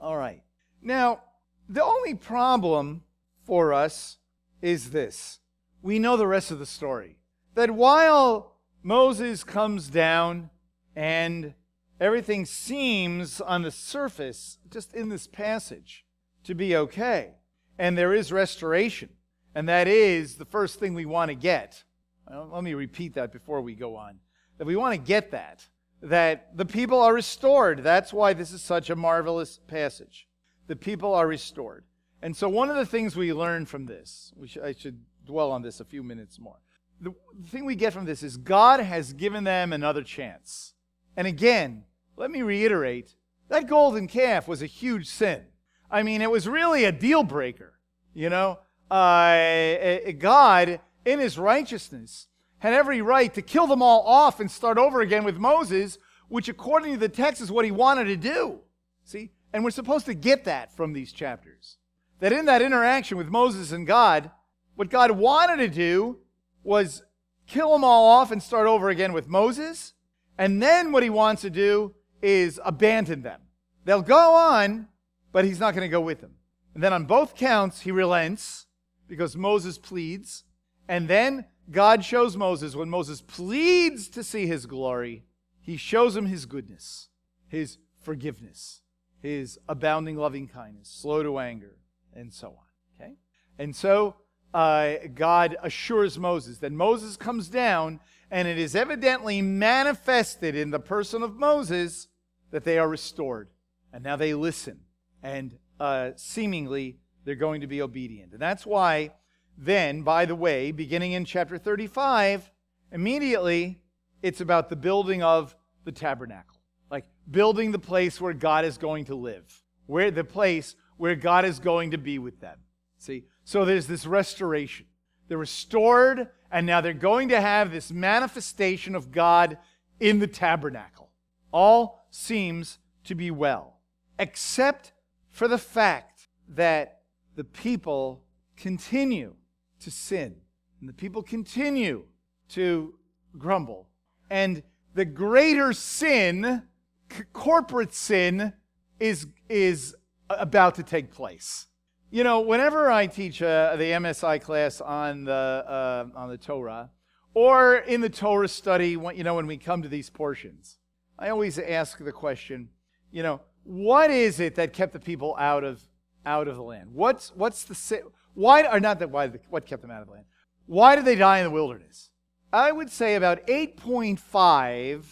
All 0.01 0.17
right. 0.17 0.43
Now, 0.81 1.23
the 1.69 1.83
only 1.83 2.15
problem 2.15 3.03
for 3.45 3.73
us 3.73 4.19
is 4.61 4.91
this 4.91 5.41
we 5.83 5.99
know 5.99 6.17
the 6.17 6.27
rest 6.27 6.51
of 6.51 6.59
the 6.59 6.67
story. 6.67 7.17
That 7.55 7.73
while 7.73 8.57
Moses 8.83 9.45
comes 9.45 9.89
down 9.89 10.51
and 10.95 11.55
everything 12.01 12.47
seems 12.47 13.41
on 13.41 13.63
the 13.63 13.71
surface, 13.71 14.59
just 14.71 14.95
in 14.95 15.09
this 15.09 15.27
passage, 15.27 16.05
to 16.45 16.55
be 16.55 16.77
okay, 16.77 17.35
and 17.79 17.99
there 17.99 18.15
is 18.15 18.33
restoration, 18.33 19.11
and 19.55 19.69
that 19.69 19.89
is 19.89 20.37
the 20.37 20.45
first 20.45 20.79
thing 20.79 20.95
we 20.95 21.05
want 21.05 21.31
to 21.31 21.35
get. 21.35 21.83
Let 22.31 22.65
me 22.65 22.75
repeat 22.75 23.15
that 23.15 23.33
before 23.33 23.61
we 23.61 23.75
go 23.75 23.97
on. 23.97 24.19
That 24.59 24.67
we 24.67 24.77
want 24.77 24.95
to 24.95 25.01
get 25.01 25.33
that, 25.33 25.67
that 26.01 26.57
the 26.57 26.65
people 26.65 27.01
are 27.01 27.13
restored. 27.13 27.83
That's 27.83 28.13
why 28.13 28.33
this 28.33 28.53
is 28.53 28.63
such 28.63 28.91
a 28.91 28.97
marvelous 28.97 29.59
passage. 29.67 30.29
The 30.69 30.77
people 30.77 31.15
are 31.15 31.27
restored. 31.27 31.85
And 32.23 32.37
so, 32.37 32.49
one 32.49 32.71
of 32.71 32.77
the 32.77 32.87
things 32.87 33.17
we 33.17 33.33
learn 33.33 33.67
from 33.67 33.87
this, 33.87 34.33
I 34.63 34.73
should 34.73 35.01
dwell 35.27 35.51
on 35.51 35.63
this 35.63 35.81
a 35.81 35.85
few 35.85 36.05
minutes 36.05 36.39
more. 36.39 36.61
The, 37.01 37.13
the 37.39 37.51
thing 37.51 37.65
we 37.65 37.75
get 37.75 37.93
from 37.93 38.05
this 38.05 38.23
is 38.23 38.37
God 38.37 38.79
has 38.79 39.13
given 39.13 39.43
them 39.43 39.73
another 39.73 40.05
chance. 40.05 40.75
And 41.17 41.27
again, 41.27 41.85
let 42.17 42.31
me 42.31 42.43
reiterate 42.43 43.17
that 43.49 43.67
golden 43.67 44.07
calf 44.07 44.47
was 44.47 44.63
a 44.63 44.67
huge 44.67 45.09
sin. 45.09 45.43
I 45.91 46.05
mean, 46.05 46.23
it 46.23 46.31
was 46.31 46.49
really 46.49 46.85
a 46.85 46.93
deal 46.93 47.25
breaker. 47.25 47.75
You 48.15 48.31
know, 48.31 48.61
uh, 48.89 50.13
God, 50.19 50.81
in 51.05 51.19
his 51.19 51.39
righteousness, 51.39 52.29
had 52.59 52.73
every 52.73 53.03
right 53.03 53.35
to 53.35 53.43
kill 53.43 53.67
them 53.67 53.83
all 53.83 54.03
off 54.07 54.39
and 54.39 54.49
start 54.49 54.79
over 54.79 55.01
again 55.01 55.25
with 55.25 55.39
Moses, 55.39 55.99
which, 56.29 56.49
according 56.49 56.93
to 56.93 57.01
the 57.01 57.09
text, 57.09 57.43
is 57.43 57.51
what 57.51 57.65
he 57.65 57.73
wanted 57.73 58.05
to 58.05 58.17
do. 58.17 58.61
See? 59.05 59.33
And 59.53 59.65
we're 59.65 59.71
supposed 59.71 60.07
to 60.07 60.15
get 60.15 60.45
that 60.45 60.75
from 60.77 60.93
these 60.93 61.13
chapters 61.13 61.79
that 62.23 62.33
in 62.33 62.45
that 62.45 62.63
interaction 62.63 63.19
with 63.19 63.27
Moses 63.27 63.73
and 63.73 63.85
God, 63.85 64.31
what 64.77 64.89
God 64.89 65.11
wanted 65.11 65.57
to 65.57 65.67
do 65.67 66.19
was 66.63 67.03
kill 67.49 67.73
them 67.73 67.83
all 67.83 68.09
off 68.09 68.31
and 68.31 68.41
start 68.41 68.69
over 68.69 68.91
again 68.91 69.13
with 69.13 69.27
Moses. 69.27 69.95
And 70.39 70.63
then 70.63 70.93
what 70.93 71.03
he 71.03 71.11
wants 71.11 71.43
to 71.43 71.51
do 71.51 71.97
is 72.23 72.61
abandon 72.65 73.23
them. 73.23 73.41
They'll 73.85 74.03
go 74.03 74.35
on, 74.35 74.87
but 75.33 75.45
he's 75.45 75.59
not 75.59 75.75
going 75.75 75.85
to 75.85 75.91
go 75.91 76.01
with 76.01 76.21
them. 76.21 76.37
And 76.75 76.83
then 76.85 76.93
on 76.93 77.07
both 77.07 77.35
counts, 77.35 77.81
he 77.81 77.91
relents 77.91 78.67
because 79.09 79.37
Moses 79.37 79.77
pleads. 79.77 80.45
And 80.87 81.09
then 81.09 81.47
God 81.73 82.05
shows 82.05 82.37
Moses, 82.37 82.77
when 82.77 82.89
Moses 82.89 83.21
pleads 83.21 84.07
to 84.11 84.23
see 84.23 84.47
his 84.47 84.67
glory, 84.67 85.25
he 85.61 85.77
shows 85.77 86.17
him 86.17 86.27
his 86.27 86.47
goodness, 86.47 87.09
his 87.49 87.79
forgiveness, 87.99 88.83
his 89.21 89.59
abounding 89.69 90.17
loving 90.17 90.47
kindness, 90.47 90.89
slow 90.89 91.25
to 91.25 91.41
anger, 91.41 91.79
and 92.15 92.33
so 92.33 92.49
on. 92.49 93.01
Okay? 93.01 93.15
And 93.59 93.75
so 93.75 94.17
uh, 94.55 94.95
God 95.15 95.57
assures 95.63 96.19
Moses. 96.19 96.59
that 96.59 96.73
Moses 96.73 97.17
comes 97.17 97.49
down, 97.49 98.01
and 98.31 98.47
it 98.47 98.59
is 98.59 98.75
evidently 98.77 99.43
manifested 99.43 100.55
in 100.55 100.71
the 100.71 100.81
person 100.81 101.23
of 101.23 101.37
Moses 101.37 102.09
that 102.51 102.65
they 102.65 102.79
are 102.79 102.89
restored. 102.89 103.49
And 103.93 104.05
now 104.05 104.17
they 104.17 104.35
listen. 104.35 104.81
And 105.23 105.59
uh, 105.81 106.11
seemingly 106.17 106.99
they're 107.25 107.35
going 107.35 107.61
to 107.61 107.67
be 107.67 107.83
obedient. 107.83 108.33
And 108.33 108.41
that's 108.41 108.67
why, 108.67 109.13
then, 109.57 110.03
by 110.03 110.25
the 110.27 110.35
way, 110.35 110.73
beginning 110.73 111.13
in 111.13 111.25
chapter 111.25 111.59
35, 111.59 112.51
immediately 112.91 113.81
it's 114.23 114.41
about 114.41 114.69
the 114.69 114.77
building 114.77 115.23
of 115.23 115.55
the 115.85 115.93
tabernacle. 115.93 116.59
Like 116.91 117.07
building 117.31 117.73
the 117.73 117.79
place 117.79 118.21
where 118.21 118.35
God 118.35 118.65
is 118.65 118.79
going 118.79 119.07
to 119.07 119.15
live, 119.15 119.63
where 119.87 120.11
the 120.11 120.25
place 120.25 120.77
where 120.97 121.15
God 121.15 121.45
is 121.45 121.59
going 121.59 121.91
to 121.93 121.99
be 121.99 122.19
with 122.19 122.41
them. 122.41 122.59
See? 122.99 123.25
So 123.45 123.65
there's 123.65 123.87
this 123.87 124.07
restoration. 124.07 124.87
They're 125.29 125.39
restored, 125.39 126.29
and 126.51 126.67
now 126.67 126.81
they're 126.81 126.93
going 126.93 127.31
to 127.31 127.41
have 127.41 127.73
this 127.73 127.91
manifestation 127.91 128.95
of 128.95 129.11
God 129.11 129.59
in 129.99 130.19
the 130.19 130.27
tabernacle. 130.27 131.11
All 131.53 132.05
seems 132.11 132.79
to 133.05 133.15
be 133.15 133.31
well, 133.31 133.79
except 134.19 134.93
for 135.31 135.49
the 135.49 135.59
fact 135.59 136.29
that 136.49 137.01
the 137.35 137.45
people 137.45 138.23
continue 138.57 139.35
to 139.81 139.91
sin, 139.91 140.37
and 140.81 140.89
the 140.89 140.93
people 140.93 141.23
continue 141.23 142.05
to 142.51 142.95
grumble. 143.39 143.89
And 144.31 144.63
the 144.95 145.05
greater 145.05 145.73
sin, 145.73 146.63
c- 147.11 147.23
corporate 147.33 147.95
sin, 147.95 148.53
is, 149.01 149.27
is 149.49 149.97
about 150.39 150.75
to 150.77 150.83
take 150.83 151.11
place. 151.11 151.67
You 152.11 152.25
know, 152.25 152.41
whenever 152.41 152.91
I 152.91 153.07
teach 153.07 153.41
uh, 153.41 153.77
the 153.77 153.85
MSI 153.85 154.41
class 154.41 154.81
on 154.81 155.25
the, 155.25 155.33
uh, 155.33 156.07
on 156.15 156.29
the 156.29 156.37
Torah, 156.37 156.91
or 157.35 157.77
in 157.77 158.03
the 158.03 158.11
Torah 158.11 158.49
study, 158.49 158.97
when, 158.97 159.17
you 159.17 159.25
know, 159.25 159.37
when 159.37 159.47
we 159.47 159.57
come 159.57 159.83
to 159.83 159.89
these 159.89 160.11
portions, 160.11 160.79
I 161.19 161.31
always 161.31 161.59
ask 161.59 161.99
the 161.99 162.13
question, 162.13 162.69
you 163.11 163.23
know, 163.23 163.41
what 163.65 164.11
is 164.11 164.41
it 164.41 164.57
that 164.57 164.73
kept 164.73 164.93
the 164.93 165.01
people 165.01 165.37
out 165.39 165.65
of, 165.65 165.81
out 166.27 166.49
of 166.49 166.57
the 166.57 166.63
land? 166.63 166.91
What's, 166.93 167.33
what's 167.35 167.65
the, 167.65 168.03
why, 168.35 168.67
or 168.67 168.81
not 168.81 168.99
that, 168.99 169.11
why, 169.11 169.29
what 169.49 169.67
kept 169.67 169.83
them 169.83 169.91
out 169.91 170.03
of 170.03 170.09
the 170.09 170.13
land? 170.13 170.27
Why 170.67 170.97
did 170.97 171.05
they 171.05 171.17
die 171.17 171.39
in 171.39 171.45
the 171.45 171.51
wilderness? 171.51 172.11
I 172.53 172.73
would 172.73 172.91
say 172.91 173.15
about 173.15 173.47
8.5 173.47 175.05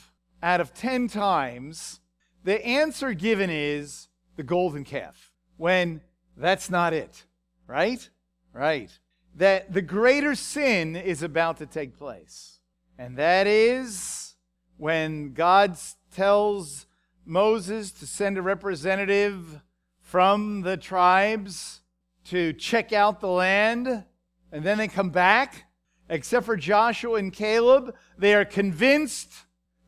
out 0.42 0.60
of 0.60 0.74
10 0.74 1.08
times, 1.08 2.00
the 2.44 2.64
answer 2.64 3.14
given 3.14 3.48
is 3.50 4.08
the 4.40 4.44
golden 4.44 4.84
calf 4.84 5.34
when 5.58 6.00
that's 6.34 6.70
not 6.70 6.94
it, 6.94 7.26
right? 7.66 8.08
Right. 8.54 8.90
That 9.34 9.70
the 9.74 9.82
greater 9.82 10.34
sin 10.34 10.96
is 10.96 11.22
about 11.22 11.58
to 11.58 11.66
take 11.66 11.98
place. 11.98 12.58
And 12.96 13.18
that 13.18 13.46
is 13.46 14.36
when 14.78 15.34
God 15.34 15.76
tells 16.16 16.86
Moses 17.26 17.90
to 17.92 18.06
send 18.06 18.38
a 18.38 18.42
representative 18.42 19.60
from 20.00 20.62
the 20.62 20.78
tribes 20.78 21.82
to 22.30 22.54
check 22.54 22.94
out 22.94 23.20
the 23.20 23.28
land, 23.28 24.04
and 24.50 24.64
then 24.64 24.78
they 24.78 24.88
come 24.88 25.10
back. 25.10 25.66
Except 26.08 26.46
for 26.46 26.56
Joshua 26.56 27.18
and 27.18 27.30
Caleb, 27.30 27.94
they 28.16 28.34
are 28.34 28.46
convinced 28.46 29.30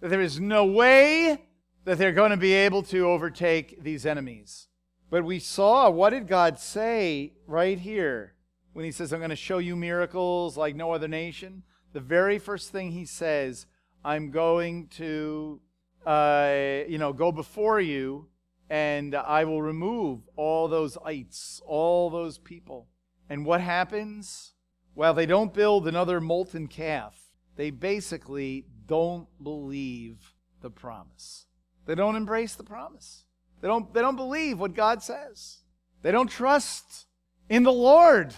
that 0.01 0.09
there 0.09 0.21
is 0.21 0.39
no 0.39 0.67
way 0.67 1.41
that 1.85 1.99
they're 1.99 2.13
going 2.13 2.31
to 2.31 2.37
be 2.37 2.53
able 2.53 2.83
to 2.85 3.09
overtake 3.09 3.83
these 3.83 4.07
enemies. 4.07 4.69
But 5.11 5.25
we 5.25 5.39
saw, 5.39 5.91
what 5.91 6.11
did 6.11 6.27
God 6.29 6.59
say 6.59 7.35
right 7.47 7.79
here? 7.79 8.35
when 8.73 8.85
he 8.85 8.93
says, 8.93 9.13
I'm 9.13 9.21
going 9.21 9.31
to 9.31 9.37
show 9.37 9.59
you 9.59 9.77
miracles 9.77 10.57
like 10.57 10.75
no 10.75 10.93
other 10.93 11.09
nation, 11.09 11.63
the 11.93 12.01
very 12.01 12.39
first 12.39 12.71
thing 12.71 12.93
he 12.93 13.05
says, 13.05 13.67
I'm 14.05 14.31
going 14.31 14.89
to, 14.97 15.61
uh, 16.07 16.81
you 16.89 16.99
know, 16.99 17.13
go 17.13 17.31
before 17.33 17.81
you 17.81 18.29
and 18.71 19.15
I 19.15 19.45
will 19.45 19.61
remove 19.61 20.21
all 20.37 20.69
those 20.69 20.97
ites, 21.05 21.61
all 21.67 22.09
those 22.09 22.39
people. 22.39 22.89
And 23.29 23.45
what 23.45 23.61
happens? 23.61 24.55
Well, 24.95 25.13
they 25.13 25.27
don't 25.27 25.53
build 25.53 25.87
another 25.87 26.21
molten 26.21 26.67
calf. 26.67 27.19
They 27.57 27.71
basically 27.71 28.65
don't 28.87 29.29
believe 29.43 30.33
the 30.63 30.71
promise. 30.71 31.47
They 31.87 31.95
don't 31.95 32.17
embrace 32.17 32.55
the 32.55 32.65
promise. 32.65 33.25
They 33.61 33.69
don't, 33.69 33.93
they 33.95 34.01
don't 34.01 34.17
believe 34.17 34.59
what 34.59 34.75
God 34.75 35.03
says. 35.03 35.59
They 36.03 36.11
don't 36.11 36.31
trust 36.31 37.07
in 37.49 37.63
the 37.63 37.73
Lord. 37.73 38.35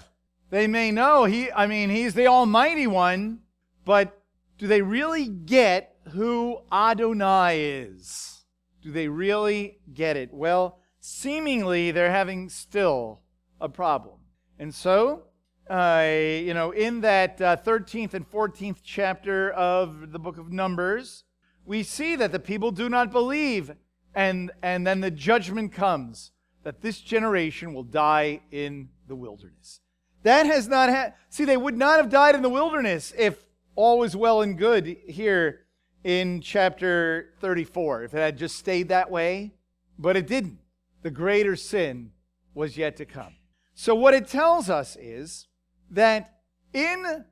They 0.51 0.67
may 0.67 0.91
know 0.91 1.25
he, 1.25 1.51
I 1.51 1.67
mean, 1.67 1.91
he's 1.91 2.15
the 2.15 2.27
Almighty 2.27 2.87
One, 2.87 3.41
but 3.85 4.23
do 4.59 4.67
they 4.67 4.83
really 4.83 5.27
get 5.27 5.97
who 6.11 6.59
Adonai 6.71 7.61
is? 7.61 8.45
Do 8.83 8.93
they 8.93 9.09
really 9.09 9.79
get 9.93 10.17
it? 10.17 10.33
Well, 10.33 10.79
seemingly 11.01 11.91
they're 11.91 12.11
having 12.11 12.49
still 12.49 13.23
a 13.61 13.69
problem. 13.69 14.19
And 14.59 14.75
so, 14.75 15.25
uh, 15.69 16.07
you 16.07 16.55
know, 16.55 16.71
in 16.71 17.01
that 17.01 17.41
uh, 17.41 17.57
13th 17.57 18.15
and 18.15 18.31
14th 18.31 18.79
chapter 18.85 19.51
of 19.53 20.13
the 20.13 20.19
book 20.19 20.39
of 20.39 20.53
Numbers, 20.53 21.25
we 21.65 21.83
see 21.83 22.17
that 22.17 22.33
the 22.33 22.39
people 22.39 22.71
do 22.71 22.89
not 22.89 23.11
believe, 23.11 23.73
and, 24.15 24.51
and 24.63 24.87
then 24.87 25.01
the 25.01 25.11
judgment 25.11 25.73
comes 25.73 26.31
that 26.63 26.81
this 26.81 27.01
generation 27.01 27.75
will 27.75 27.85
die 27.85 28.41
in 28.51 28.89
the 29.07 29.17
wilderness. 29.17 29.81
That 30.23 30.47
has 30.47 30.69
not 30.69 30.89
had, 30.89 31.15
see, 31.29 31.45
they 31.45 31.57
would 31.57 31.77
not 31.77 31.99
have 31.99 32.09
died 32.09 32.35
in 32.35 32.43
the 32.43 32.49
wilderness 32.49 33.13
if 33.17 33.45
all 33.77 33.99
was 33.99 34.17
well 34.17 34.41
and 34.43 34.57
good 34.57 34.97
here 35.07 35.67
in 36.03 36.41
chapter 36.41 37.35
34, 37.41 38.05
if 38.05 38.15
it 38.15 38.19
had 38.19 38.39
just 38.39 38.57
stayed 38.57 38.89
that 38.89 39.11
way. 39.11 39.55
But 39.99 40.17
it 40.17 40.27
didn't. 40.27 40.59
The 41.03 41.11
greater 41.11 41.57
sin 41.57 42.13
was 42.55 42.77
yet 42.77 42.97
to 42.97 43.05
come. 43.05 43.35
So, 43.75 43.95
what 43.95 44.15
it 44.15 44.29
tells 44.29 44.71
us 44.71 44.97
is 44.97 45.47
that 45.91 46.41
in 46.73 47.25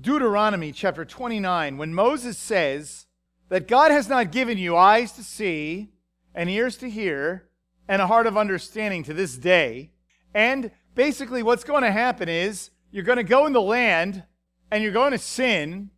Deuteronomy 0.00 0.72
chapter 0.72 1.04
29, 1.04 1.76
when 1.76 1.94
Moses 1.94 2.38
says 2.38 3.06
that 3.48 3.68
God 3.68 3.90
has 3.90 4.08
not 4.08 4.32
given 4.32 4.58
you 4.58 4.76
eyes 4.76 5.12
to 5.12 5.22
see 5.22 5.90
and 6.34 6.50
ears 6.50 6.76
to 6.78 6.90
hear 6.90 7.48
and 7.88 8.02
a 8.02 8.06
heart 8.06 8.26
of 8.26 8.36
understanding 8.36 9.02
to 9.04 9.14
this 9.14 9.36
day, 9.36 9.90
and 10.34 10.70
basically 10.94 11.42
what's 11.42 11.64
going 11.64 11.82
to 11.82 11.90
happen 11.90 12.28
is 12.28 12.70
you're 12.90 13.04
going 13.04 13.16
to 13.16 13.24
go 13.24 13.46
in 13.46 13.52
the 13.52 13.60
land 13.60 14.24
and 14.70 14.82
you're 14.82 14.92
going 14.92 15.12
to 15.12 15.18
sin, 15.18 15.90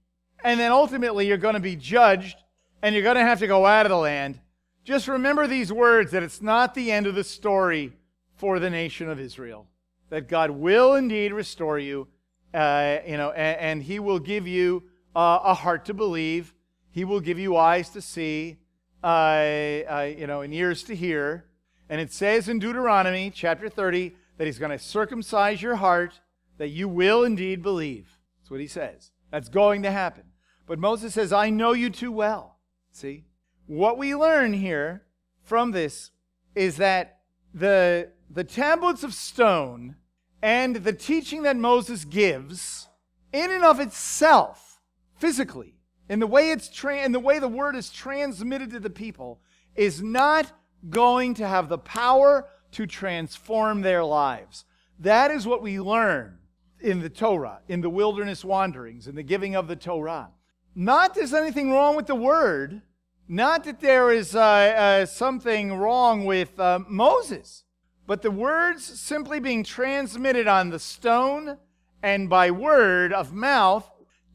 and 0.44 0.60
then 0.60 0.70
ultimately 0.70 1.26
you're 1.26 1.36
going 1.36 1.54
to 1.54 1.60
be 1.60 1.76
judged 1.76 2.36
and 2.82 2.94
you're 2.94 3.04
going 3.04 3.16
to 3.16 3.22
have 3.22 3.40
to 3.40 3.46
go 3.46 3.66
out 3.66 3.86
of 3.86 3.90
the 3.90 3.96
land. 3.96 4.40
Just 4.84 5.08
remember 5.08 5.46
these 5.46 5.72
words 5.72 6.12
that 6.12 6.22
it's 6.22 6.40
not 6.40 6.74
the 6.74 6.90
end 6.90 7.06
of 7.06 7.14
the 7.14 7.24
story 7.24 7.92
for 8.36 8.58
the 8.58 8.70
nation 8.70 9.08
of 9.08 9.20
Israel. 9.20 9.66
That 10.08 10.28
God 10.28 10.50
will 10.50 10.94
indeed 10.94 11.32
restore 11.32 11.78
you, 11.78 12.08
uh, 12.54 12.98
you 13.06 13.16
know, 13.16 13.30
and, 13.30 13.60
and, 13.60 13.82
He 13.82 13.98
will 13.98 14.18
give 14.18 14.48
you 14.48 14.82
uh, 15.14 15.38
a 15.44 15.54
heart 15.54 15.84
to 15.84 15.94
believe. 15.94 16.54
He 16.90 17.04
will 17.04 17.20
give 17.20 17.38
you 17.38 17.56
eyes 17.56 17.88
to 17.90 18.02
see, 18.02 18.58
uh, 19.02 19.06
uh 19.06 20.10
you 20.16 20.26
know, 20.26 20.40
and 20.40 20.52
ears 20.52 20.82
to 20.84 20.96
hear. 20.96 21.46
And 21.88 22.00
it 22.00 22.12
says 22.12 22.48
in 22.48 22.58
Deuteronomy 22.58 23.30
chapter 23.34 23.68
30 23.68 24.14
that 24.36 24.46
he's 24.46 24.58
going 24.58 24.70
to 24.70 24.78
circumcise 24.78 25.60
your 25.60 25.76
heart, 25.76 26.20
that 26.58 26.68
you 26.68 26.88
will 26.88 27.24
indeed 27.24 27.62
believe. 27.62 28.18
That's 28.38 28.50
what 28.50 28.60
he 28.60 28.66
says. 28.66 29.10
That's 29.30 29.48
going 29.48 29.82
to 29.82 29.90
happen. 29.90 30.24
But 30.66 30.78
Moses 30.78 31.14
says, 31.14 31.32
I 31.32 31.50
know 31.50 31.72
you 31.72 31.90
too 31.90 32.12
well. 32.12 32.58
See? 32.92 33.24
What 33.66 33.98
we 33.98 34.14
learn 34.14 34.52
here 34.52 35.02
from 35.42 35.72
this 35.72 36.10
is 36.54 36.76
that 36.76 37.18
the, 37.54 38.10
the 38.28 38.44
tablets 38.44 39.02
of 39.02 39.14
stone 39.14 39.96
and 40.42 40.76
the 40.76 40.92
teaching 40.92 41.42
that 41.42 41.56
Moses 41.56 42.04
gives, 42.04 42.88
in 43.32 43.50
and 43.50 43.64
of 43.64 43.80
itself, 43.80 44.80
physically, 45.16 45.79
in 46.10 46.18
the 46.18 46.26
way 46.26 46.50
it's 46.50 46.68
tra- 46.68 47.04
in 47.04 47.12
the 47.12 47.20
way 47.20 47.38
the 47.38 47.48
word 47.48 47.76
is 47.76 47.88
transmitted 47.88 48.70
to 48.72 48.80
the 48.80 48.90
people, 48.90 49.40
is 49.76 50.02
not 50.02 50.50
going 50.90 51.34
to 51.34 51.46
have 51.46 51.68
the 51.68 51.78
power 51.78 52.48
to 52.72 52.84
transform 52.84 53.80
their 53.80 54.02
lives. 54.02 54.64
That 54.98 55.30
is 55.30 55.46
what 55.46 55.62
we 55.62 55.78
learn 55.78 56.38
in 56.80 57.00
the 57.00 57.08
Torah, 57.08 57.60
in 57.68 57.80
the 57.80 57.88
wilderness 57.88 58.44
wanderings, 58.44 59.06
in 59.06 59.14
the 59.14 59.22
giving 59.22 59.54
of 59.54 59.68
the 59.68 59.76
Torah. 59.76 60.30
Not 60.74 61.14
there's 61.14 61.32
anything 61.32 61.70
wrong 61.70 61.94
with 61.94 62.08
the 62.08 62.16
word, 62.16 62.82
not 63.28 63.62
that 63.62 63.78
there 63.78 64.10
is 64.10 64.34
uh, 64.34 64.40
uh, 64.40 65.06
something 65.06 65.74
wrong 65.74 66.24
with 66.24 66.58
uh, 66.58 66.80
Moses, 66.88 67.62
but 68.08 68.22
the 68.22 68.32
words 68.32 68.84
simply 68.84 69.38
being 69.38 69.62
transmitted 69.62 70.48
on 70.48 70.70
the 70.70 70.80
stone 70.80 71.56
and 72.02 72.28
by 72.28 72.50
word 72.50 73.12
of 73.12 73.32
mouth 73.32 73.88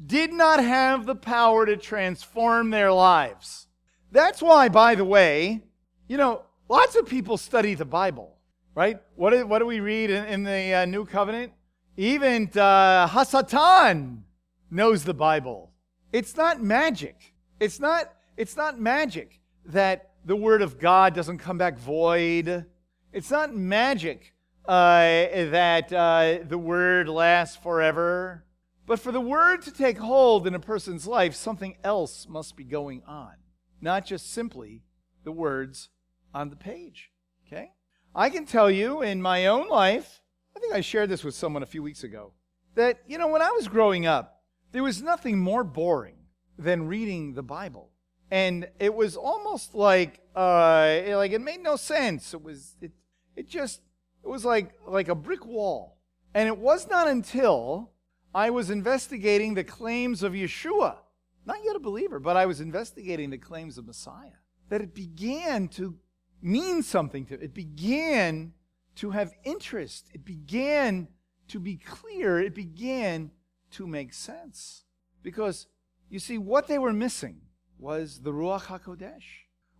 did 0.04 0.34
not 0.34 0.64
have 0.64 1.06
the 1.06 1.16
power 1.16 1.66
to 1.66 1.78
transform 1.78 2.70
their 2.70 2.92
lives. 2.92 3.68
That's 4.12 4.42
why, 4.42 4.70
by 4.70 4.96
the 4.96 5.06
way, 5.06 5.62
you 6.08 6.18
know, 6.18 6.46
Lots 6.68 6.96
of 6.96 7.06
people 7.06 7.38
study 7.38 7.76
the 7.76 7.86
Bible, 7.86 8.38
right? 8.74 9.00
What 9.16 9.30
do, 9.30 9.46
what 9.46 9.60
do 9.60 9.68
we 9.68 9.82
read 9.82 10.10
in, 10.10 10.26
in 10.26 10.44
the 10.44 10.74
uh, 10.74 10.86
New 10.86 11.06
Covenant? 11.06 11.54
Even 11.96 12.50
uh, 12.56 13.08
Hasatan 13.08 14.24
knows 14.72 15.04
the 15.04 15.14
Bible. 15.14 15.72
It's 16.12 16.36
not 16.36 16.64
magic. 16.64 17.36
It's 17.60 17.80
not, 17.80 18.12
it's 18.36 18.58
not 18.58 18.80
magic 18.80 19.42
that 19.66 20.14
the 20.26 20.36
Word 20.36 20.64
of 20.64 20.80
God 20.80 21.14
doesn't 21.14 21.38
come 21.38 21.60
back 21.60 21.78
void. 21.78 22.66
It's 23.14 23.30
not 23.30 23.56
magic 23.56 24.34
uh, 24.68 25.04
that 25.04 25.94
uh, 25.94 26.40
the 26.48 26.58
Word 26.58 27.08
lasts 27.08 27.58
forever. 27.58 28.44
But 28.88 29.00
for 29.00 29.12
the 29.12 29.22
Word 29.22 29.64
to 29.64 29.72
take 29.72 29.98
hold 29.98 30.46
in 30.46 30.54
a 30.54 30.60
person's 30.60 31.08
life, 31.08 31.34
something 31.34 31.76
else 31.84 32.28
must 32.30 32.56
be 32.56 32.64
going 32.64 33.02
on, 33.08 33.34
not 33.82 34.06
just 34.06 34.32
simply 34.32 34.84
the 35.24 35.32
words 35.32 35.90
on 36.34 36.50
the 36.50 36.56
page. 36.56 37.12
Okay? 37.48 37.72
I 38.14 38.30
can 38.30 38.46
tell 38.46 38.70
you 38.70 39.02
in 39.02 39.22
my 39.22 39.48
own 39.48 39.68
life, 39.70 40.22
I 40.56 40.60
think 40.60 40.74
I 40.74 40.82
shared 40.82 41.10
this 41.10 41.24
with 41.24 41.36
someone 41.36 41.64
a 41.64 41.68
few 41.68 41.82
weeks 41.84 42.04
ago, 42.04 42.34
that, 42.76 43.00
you 43.08 43.18
know, 43.18 43.28
when 43.28 43.42
I 43.42 43.52
was 43.52 43.68
growing 43.68 44.06
up, 44.06 44.44
there 44.72 44.84
was 44.84 45.02
nothing 45.02 45.40
more 45.40 45.64
boring 45.64 46.18
than 46.58 46.88
reading 46.88 47.34
the 47.34 47.44
Bible. 47.44 47.90
And 48.30 48.68
it 48.80 48.94
was 48.94 49.16
almost 49.16 49.76
like, 49.76 50.20
uh, 50.36 51.02
like 51.08 51.32
it 51.32 51.42
made 51.42 51.62
no 51.62 51.76
sense. 51.76 52.34
It 52.34 52.44
was, 52.44 52.76
it, 52.82 52.92
it 53.36 53.48
just, 53.48 53.82
it 54.24 54.28
was 54.28 54.46
like, 54.46 54.74
like 54.88 55.08
a 55.08 55.16
brick 55.16 55.46
wall. 55.46 55.98
And 56.34 56.48
it 56.48 56.58
was 56.58 56.88
not 56.88 57.08
until 57.08 57.92
I 58.36 58.50
was 58.50 58.70
investigating 58.70 59.54
the 59.54 59.64
claims 59.64 60.22
of 60.22 60.34
Yeshua, 60.34 60.98
not 61.46 61.64
yet 61.64 61.78
a 61.78 61.80
believer, 61.80 62.20
but 62.20 62.36
I 62.36 62.46
was 62.46 62.60
investigating 62.60 63.30
the 63.30 63.38
claims 63.38 63.78
of 63.78 63.88
Messiah, 63.88 64.42
that 64.68 64.82
it 64.82 64.94
began 64.94 65.70
to 65.70 65.98
mean 66.42 66.84
something 66.84 67.26
to 67.28 67.36
it. 67.36 67.44
It 67.44 67.54
began 67.54 68.52
to 68.96 69.12
have 69.12 69.32
interest. 69.46 70.10
It 70.14 70.26
began 70.26 71.08
to 71.48 71.62
be 71.62 71.78
clear. 71.78 72.42
It 72.42 72.54
began 72.54 73.32
to 73.72 73.88
make 73.88 74.14
sense. 74.14 74.84
Because, 75.24 75.68
you 76.10 76.20
see, 76.20 76.38
what 76.38 76.68
they 76.68 76.78
were 76.78 76.92
missing 76.92 77.40
was 77.80 78.20
the 78.20 78.34
Ruach 78.34 78.64
HaKodesh. 78.64 79.24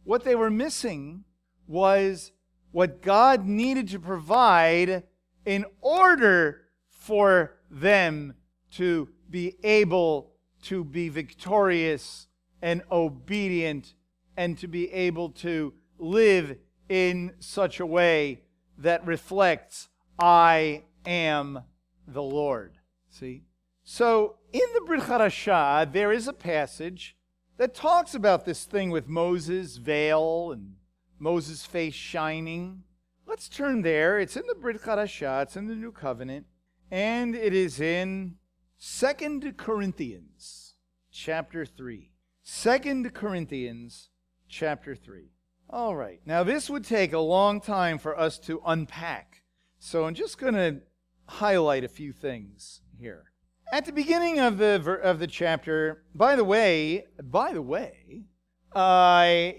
What 0.06 0.24
they 0.24 0.36
were 0.36 0.50
missing 0.50 1.26
was 1.68 2.32
what 2.72 3.02
God 3.02 3.46
needed 3.46 3.90
to 3.90 4.00
provide 4.00 5.04
in 5.46 5.66
order 5.82 6.62
for 6.90 7.58
them 7.70 8.34
to 8.78 9.10
be 9.30 9.56
able 9.64 10.32
to 10.64 10.84
be 10.84 11.10
victorious 11.10 12.28
and 12.62 12.82
obedient 12.92 13.94
and 14.38 14.58
to 14.58 14.68
be 14.68 14.92
able 14.92 15.30
to 15.30 15.74
live 15.98 16.58
in 16.90 17.34
such 17.40 17.80
a 17.80 17.86
way 17.86 18.42
that 18.78 19.06
reflects, 19.06 19.90
I 20.20 20.84
am 21.06 21.64
the 22.08 22.24
Lord. 22.24 22.78
See? 23.10 23.44
So 23.84 24.38
in 24.52 24.66
the 24.74 24.82
Brit 24.82 25.04
Hadashah, 25.04 25.92
there 25.92 26.12
is 26.12 26.28
a 26.28 26.34
passage 26.34 27.16
that 27.58 27.74
talks 27.74 28.14
about 28.14 28.46
this 28.46 28.66
thing 28.66 28.90
with 28.90 29.08
Moses' 29.08 29.78
veil 29.78 30.52
and 30.52 30.74
Moses' 31.20 31.66
face 31.66 31.94
shining. 31.94 32.84
Let's 33.26 33.48
turn 33.48 33.82
there. 33.82 34.20
It's 34.20 34.36
in 34.36 34.46
the 34.48 34.56
Brit 34.56 34.82
Hadashah, 34.82 35.44
it's 35.44 35.56
in 35.56 35.68
the 35.68 35.76
New 35.76 35.92
Covenant, 35.92 36.46
and 36.92 37.36
it 37.36 37.54
is 37.54 37.80
in 37.80 38.36
Second 38.78 39.58
Corinthians 39.58 40.76
chapter 41.12 41.66
3. 41.66 42.12
Second 42.44 43.14
Corinthians 43.14 44.10
chapter 44.50 44.96
3. 44.96 45.32
All 45.70 45.96
right. 45.96 46.20
Now, 46.26 46.44
this 46.44 46.70
would 46.70 46.84
take 46.84 47.14
a 47.14 47.20
long 47.20 47.62
time 47.62 47.98
for 47.98 48.20
us 48.20 48.38
to 48.40 48.62
unpack. 48.66 49.44
So 49.80 50.06
I'm 50.06 50.14
just 50.14 50.38
going 50.38 50.54
to 50.54 50.82
highlight 51.28 51.84
a 51.84 51.90
few 51.90 52.12
things 52.12 52.82
here. 53.00 53.32
At 53.72 53.86
the 53.86 53.92
beginning 53.92 54.40
of 54.40 54.58
the 54.58 54.80
ver- 54.80 54.96
of 54.96 55.20
the 55.20 55.28
chapter, 55.28 56.04
by 56.14 56.36
the 56.36 56.44
way, 56.44 57.06
by 57.24 57.54
the 57.54 57.62
way, 57.62 58.26
uh, 58.74 59.52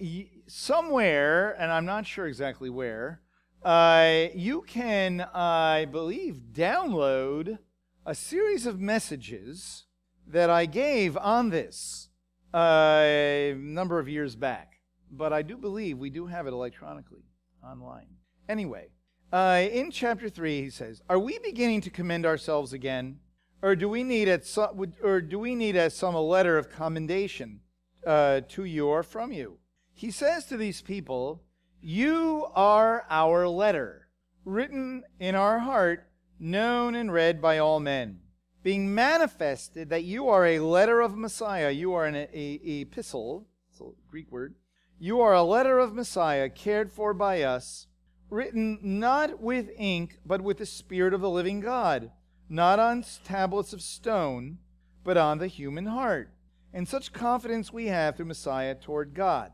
somewhere, 0.47 1.57
and 1.59 1.73
I'm 1.73 1.87
not 1.87 2.07
sure 2.07 2.27
exactly 2.27 2.71
where, 2.71 3.23
uh, 3.65 4.27
you 4.35 4.63
can, 4.63 5.23
I 5.35 5.87
believe, 5.87 6.41
download 6.53 7.59
a 8.07 8.15
series 8.15 8.67
of 8.67 8.81
messages 8.81 9.85
that 10.29 10.49
I 10.49 10.65
gave 10.67 11.17
on 11.17 11.51
this 11.51 12.09
uh, 12.55 13.03
a 13.03 13.55
number 13.59 13.99
of 13.99 14.09
years 14.09 14.37
back. 14.37 14.79
But 15.11 15.33
I 15.33 15.43
do 15.43 15.57
believe 15.57 15.99
we 15.99 16.11
do 16.11 16.27
have 16.27 16.47
it 16.47 16.53
electronically 16.53 17.25
online. 17.65 18.07
Anyway, 18.49 18.91
uh, 19.33 19.65
in 19.73 19.91
chapter 19.91 20.29
3, 20.29 20.63
he 20.63 20.71
says, 20.71 21.03
Are 21.11 21.19
we 21.19 21.41
beginning 21.41 21.81
to 21.81 21.91
commend 21.91 22.25
ourselves 22.25 22.73
again? 22.73 23.19
Or 23.61 23.75
do 23.75 23.89
we 23.89 24.05
need, 24.05 24.29
at 24.29 24.47
some, 24.47 24.93
or 25.03 25.21
do 25.21 25.41
we 25.41 25.57
need 25.57 25.75
at 25.75 25.93
some 25.93 26.15
a 26.15 26.21
letter 26.21 26.59
of 26.59 26.71
commendation 26.71 27.61
uh, 28.07 28.43
to 28.51 28.65
you 28.65 28.87
or 28.87 29.03
from 29.03 29.33
you? 29.33 29.59
He 29.95 30.13
says 30.13 30.45
to 30.47 30.57
these 30.57 30.81
people, 30.81 31.43
You 31.81 32.47
are 32.55 33.05
our 33.11 33.49
letter, 33.49 34.09
written 34.45 35.03
in 35.19 35.35
our 35.35 35.59
heart, 35.59 36.07
known 36.39 36.95
and 36.95 37.13
read 37.13 37.41
by 37.41 37.59
all 37.59 37.81
men, 37.81 38.21
being 38.63 38.95
manifested 38.95 39.91
that 39.91 40.05
you 40.05 40.29
are 40.29 40.47
a 40.47 40.61
letter 40.61 41.01
of 41.01 41.17
Messiah. 41.17 41.71
You 41.71 41.93
are 41.95 42.07
an 42.07 42.15
a, 42.15 42.29
a, 42.33 42.81
epistle, 42.81 43.47
it's 43.71 43.81
a 43.81 43.91
Greek 44.11 44.31
word. 44.31 44.55
You 44.99 45.21
are 45.21 45.35
a 45.35 45.43
letter 45.43 45.79
of 45.79 45.95
Messiah, 45.95 46.49
cared 46.49 46.91
for 46.91 47.13
by 47.15 47.43
us 47.43 47.87
written 48.31 48.79
not 48.83 49.41
with 49.41 49.71
ink, 49.77 50.19
but 50.25 50.41
with 50.41 50.59
the 50.59 50.67
Spirit 50.67 51.15
of 51.15 51.21
the 51.21 51.31
living 51.31 51.61
God, 51.61 52.11
not 52.49 52.79
on 52.79 53.05
tablets 53.25 53.73
of 53.73 53.83
stone, 53.83 54.59
but 55.05 55.17
on 55.17 55.39
the 55.39 55.47
human 55.47 55.87
heart. 55.87 56.31
And 56.73 56.87
such 56.89 57.13
confidence 57.13 57.73
we 57.73 57.87
have 57.87 58.17
through 58.17 58.27
Messiah 58.27 58.75
toward 58.75 59.15
God. 59.15 59.53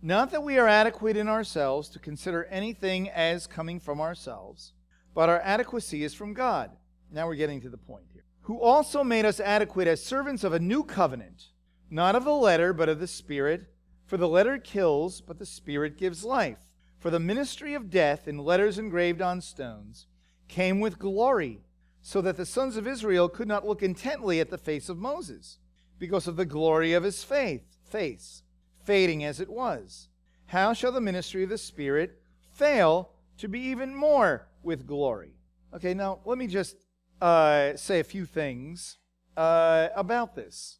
Not 0.00 0.30
that 0.30 0.42
we 0.42 0.58
are 0.58 0.68
adequate 0.68 1.16
in 1.16 1.28
ourselves 1.28 1.88
to 1.90 1.98
consider 1.98 2.44
anything 2.44 3.08
as 3.10 3.46
coming 3.46 3.78
from 3.78 4.00
ourselves, 4.00 4.72
but 5.14 5.28
our 5.28 5.40
adequacy 5.40 6.04
is 6.04 6.14
from 6.14 6.34
God. 6.34 6.70
Now 7.10 7.26
we're 7.26 7.34
getting 7.34 7.60
to 7.62 7.68
the 7.68 7.76
point 7.76 8.04
here. 8.12 8.24
Who 8.42 8.60
also 8.60 9.04
made 9.04 9.24
us 9.24 9.40
adequate 9.40 9.86
as 9.86 10.02
servants 10.02 10.44
of 10.44 10.52
a 10.52 10.58
new 10.58 10.82
covenant, 10.82 11.48
not 11.90 12.16
of 12.16 12.24
the 12.24 12.34
letter, 12.34 12.72
but 12.72 12.88
of 12.88 13.00
the 13.00 13.06
Spirit. 13.06 13.66
For 14.06 14.16
the 14.16 14.28
letter 14.28 14.58
kills, 14.58 15.20
but 15.20 15.38
the 15.38 15.46
Spirit 15.46 15.96
gives 15.96 16.24
life. 16.24 16.58
For 16.98 17.10
the 17.10 17.20
ministry 17.20 17.74
of 17.74 17.90
death 17.90 18.28
in 18.28 18.38
letters 18.38 18.78
engraved 18.78 19.22
on 19.22 19.40
stones 19.40 20.06
came 20.48 20.80
with 20.80 20.98
glory, 20.98 21.62
so 22.02 22.20
that 22.20 22.36
the 22.36 22.44
sons 22.44 22.76
of 22.76 22.86
Israel 22.86 23.28
could 23.28 23.48
not 23.48 23.66
look 23.66 23.82
intently 23.82 24.38
at 24.38 24.50
the 24.50 24.58
face 24.58 24.88
of 24.88 24.98
Moses, 24.98 25.58
because 25.98 26.26
of 26.26 26.36
the 26.36 26.44
glory 26.44 26.92
of 26.92 27.04
his 27.04 27.24
faith, 27.24 27.78
face, 27.84 28.42
fading 28.84 29.24
as 29.24 29.40
it 29.40 29.48
was. 29.48 30.08
How 30.46 30.74
shall 30.74 30.92
the 30.92 31.00
ministry 31.00 31.42
of 31.42 31.48
the 31.48 31.58
Spirit 31.58 32.20
fail 32.50 33.10
to 33.38 33.48
be 33.48 33.60
even 33.60 33.94
more 33.94 34.48
with 34.62 34.86
glory? 34.86 35.34
Okay, 35.74 35.94
now 35.94 36.20
let 36.24 36.38
me 36.38 36.46
just 36.46 36.76
uh, 37.20 37.76
say 37.76 38.00
a 38.00 38.04
few 38.04 38.26
things 38.26 38.98
uh, 39.36 39.88
about 39.94 40.34
this. 40.34 40.78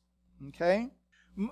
Okay? 0.49 0.90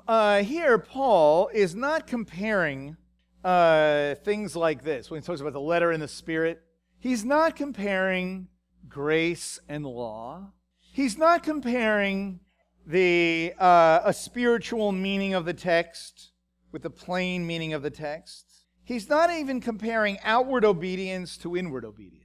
Uh, 0.07 0.43
here, 0.43 0.79
Paul 0.79 1.49
is 1.53 1.75
not 1.75 2.07
comparing 2.07 2.97
uh, 3.45 4.15
things 4.17 4.55
like 4.55 4.85
this, 4.85 5.11
when 5.11 5.21
he 5.21 5.27
talks 5.27 5.41
about 5.41 5.53
the 5.53 5.61
letter 5.61 5.91
and 5.93 6.03
the 6.03 6.09
spirit, 6.09 6.61
he's 6.99 7.25
not 7.25 7.57
comparing 7.57 8.49
grace 8.89 9.59
and 9.69 9.87
law. 9.87 10.53
He's 10.93 11.17
not 11.17 11.43
comparing 11.43 12.41
the 12.87 13.55
uh, 13.59 14.01
a 14.05 14.13
spiritual 14.13 14.93
meaning 14.93 15.35
of 15.35 15.45
the 15.45 15.55
text 15.55 16.33
with 16.73 16.83
the 16.83 16.91
plain 16.91 17.47
meaning 17.47 17.73
of 17.73 17.83
the 17.83 17.91
text. 17.91 18.47
He's 18.85 19.09
not 19.09 19.31
even 19.31 19.61
comparing 19.61 20.19
outward 20.25 20.65
obedience 20.65 21.37
to 21.39 21.57
inward 21.57 21.85
obedience. 21.85 22.20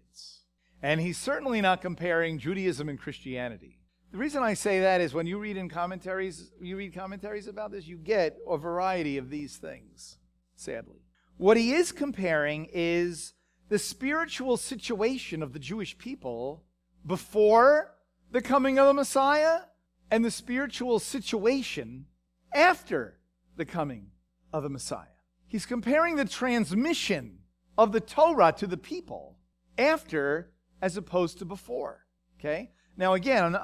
And 0.82 1.02
he's 1.02 1.18
certainly 1.18 1.62
not 1.62 1.82
comparing 1.82 2.38
Judaism 2.38 2.90
and 2.90 3.00
Christianity. 3.00 3.80
The 4.12 4.18
reason 4.18 4.44
I 4.44 4.54
say 4.54 4.80
that 4.82 5.02
is 5.02 5.14
when 5.14 5.28
you 5.28 5.38
read 5.38 5.58
in 5.58 5.68
commentaries, 5.68 6.52
you 6.62 6.78
read 6.78 6.94
commentaries 6.94 7.48
about 7.48 7.72
this, 7.72 7.88
you 7.88 7.98
get 7.98 8.38
a 8.48 8.58
variety 8.58 9.18
of 9.18 9.30
these 9.30 9.58
things, 9.58 10.18
sadly. 10.56 11.02
What 11.38 11.58
he 11.58 11.74
is 11.74 11.92
comparing 11.92 12.70
is 12.72 13.34
the 13.68 13.80
spiritual 13.80 14.58
situation 14.58 15.44
of 15.44 15.54
the 15.54 15.60
Jewish 15.60 15.98
people 15.98 16.64
before 17.06 17.96
the 18.32 18.42
coming 18.42 18.80
of 18.80 18.88
the 18.88 18.94
Messiah 18.94 19.62
and 20.10 20.24
the 20.24 20.32
spiritual 20.32 21.00
situation 21.00 22.06
after 22.54 23.20
the 23.58 23.66
coming 23.66 24.12
of 24.54 24.64
the 24.64 24.70
Messiah. 24.70 25.08
He's 25.48 25.66
comparing 25.66 26.16
the 26.16 26.26
transmission 26.26 27.40
of 27.78 27.92
the 27.92 28.00
Torah 28.00 28.54
to 28.58 28.68
the 28.68 28.78
people 28.78 29.38
after 29.78 30.52
as 30.86 30.98
opposed 30.98 31.40
to 31.40 31.46
before. 31.46 32.06
Okay? 32.38 32.70
Now, 32.96 33.16
again, 33.16 33.58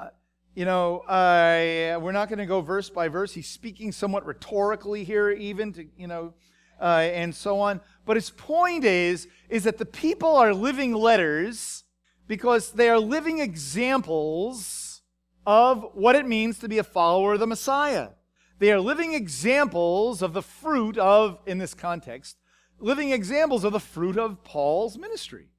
you 0.56 0.64
know, 0.64 0.98
uh, 1.02 2.00
we're 2.02 2.10
not 2.10 2.28
going 2.28 2.40
to 2.40 2.46
go 2.46 2.60
verse 2.60 2.90
by 2.90 3.06
verse. 3.06 3.32
He's 3.32 3.48
speaking 3.48 3.92
somewhat 3.92 4.26
rhetorically 4.26 5.04
here, 5.04 5.30
even 5.30 5.72
to, 5.74 5.86
you 5.96 6.08
know, 6.08 6.34
uh, 6.80 7.08
and 7.14 7.32
so 7.32 7.60
on. 7.60 7.80
But 8.04 8.16
his 8.16 8.30
point 8.30 8.84
is, 8.84 9.28
is 9.48 9.62
that 9.62 9.78
the 9.78 9.86
people 9.86 10.34
are 10.34 10.52
living 10.52 10.92
letters 10.94 11.84
because 12.26 12.72
they 12.72 12.88
are 12.88 12.98
living 12.98 13.38
examples 13.38 15.02
of 15.46 15.90
what 15.94 16.16
it 16.16 16.26
means 16.26 16.58
to 16.58 16.68
be 16.68 16.78
a 16.78 16.84
follower 16.84 17.34
of 17.34 17.40
the 17.40 17.46
Messiah. 17.46 18.08
They 18.58 18.72
are 18.72 18.80
living 18.80 19.14
examples 19.14 20.22
of 20.22 20.32
the 20.32 20.42
fruit 20.42 20.98
of, 20.98 21.38
in 21.46 21.58
this 21.58 21.72
context, 21.72 22.36
living 22.80 23.12
examples 23.12 23.62
of 23.62 23.72
the 23.72 23.80
fruit 23.80 24.18
of 24.18 24.42
Paul's 24.42 24.98
ministry. 24.98 25.51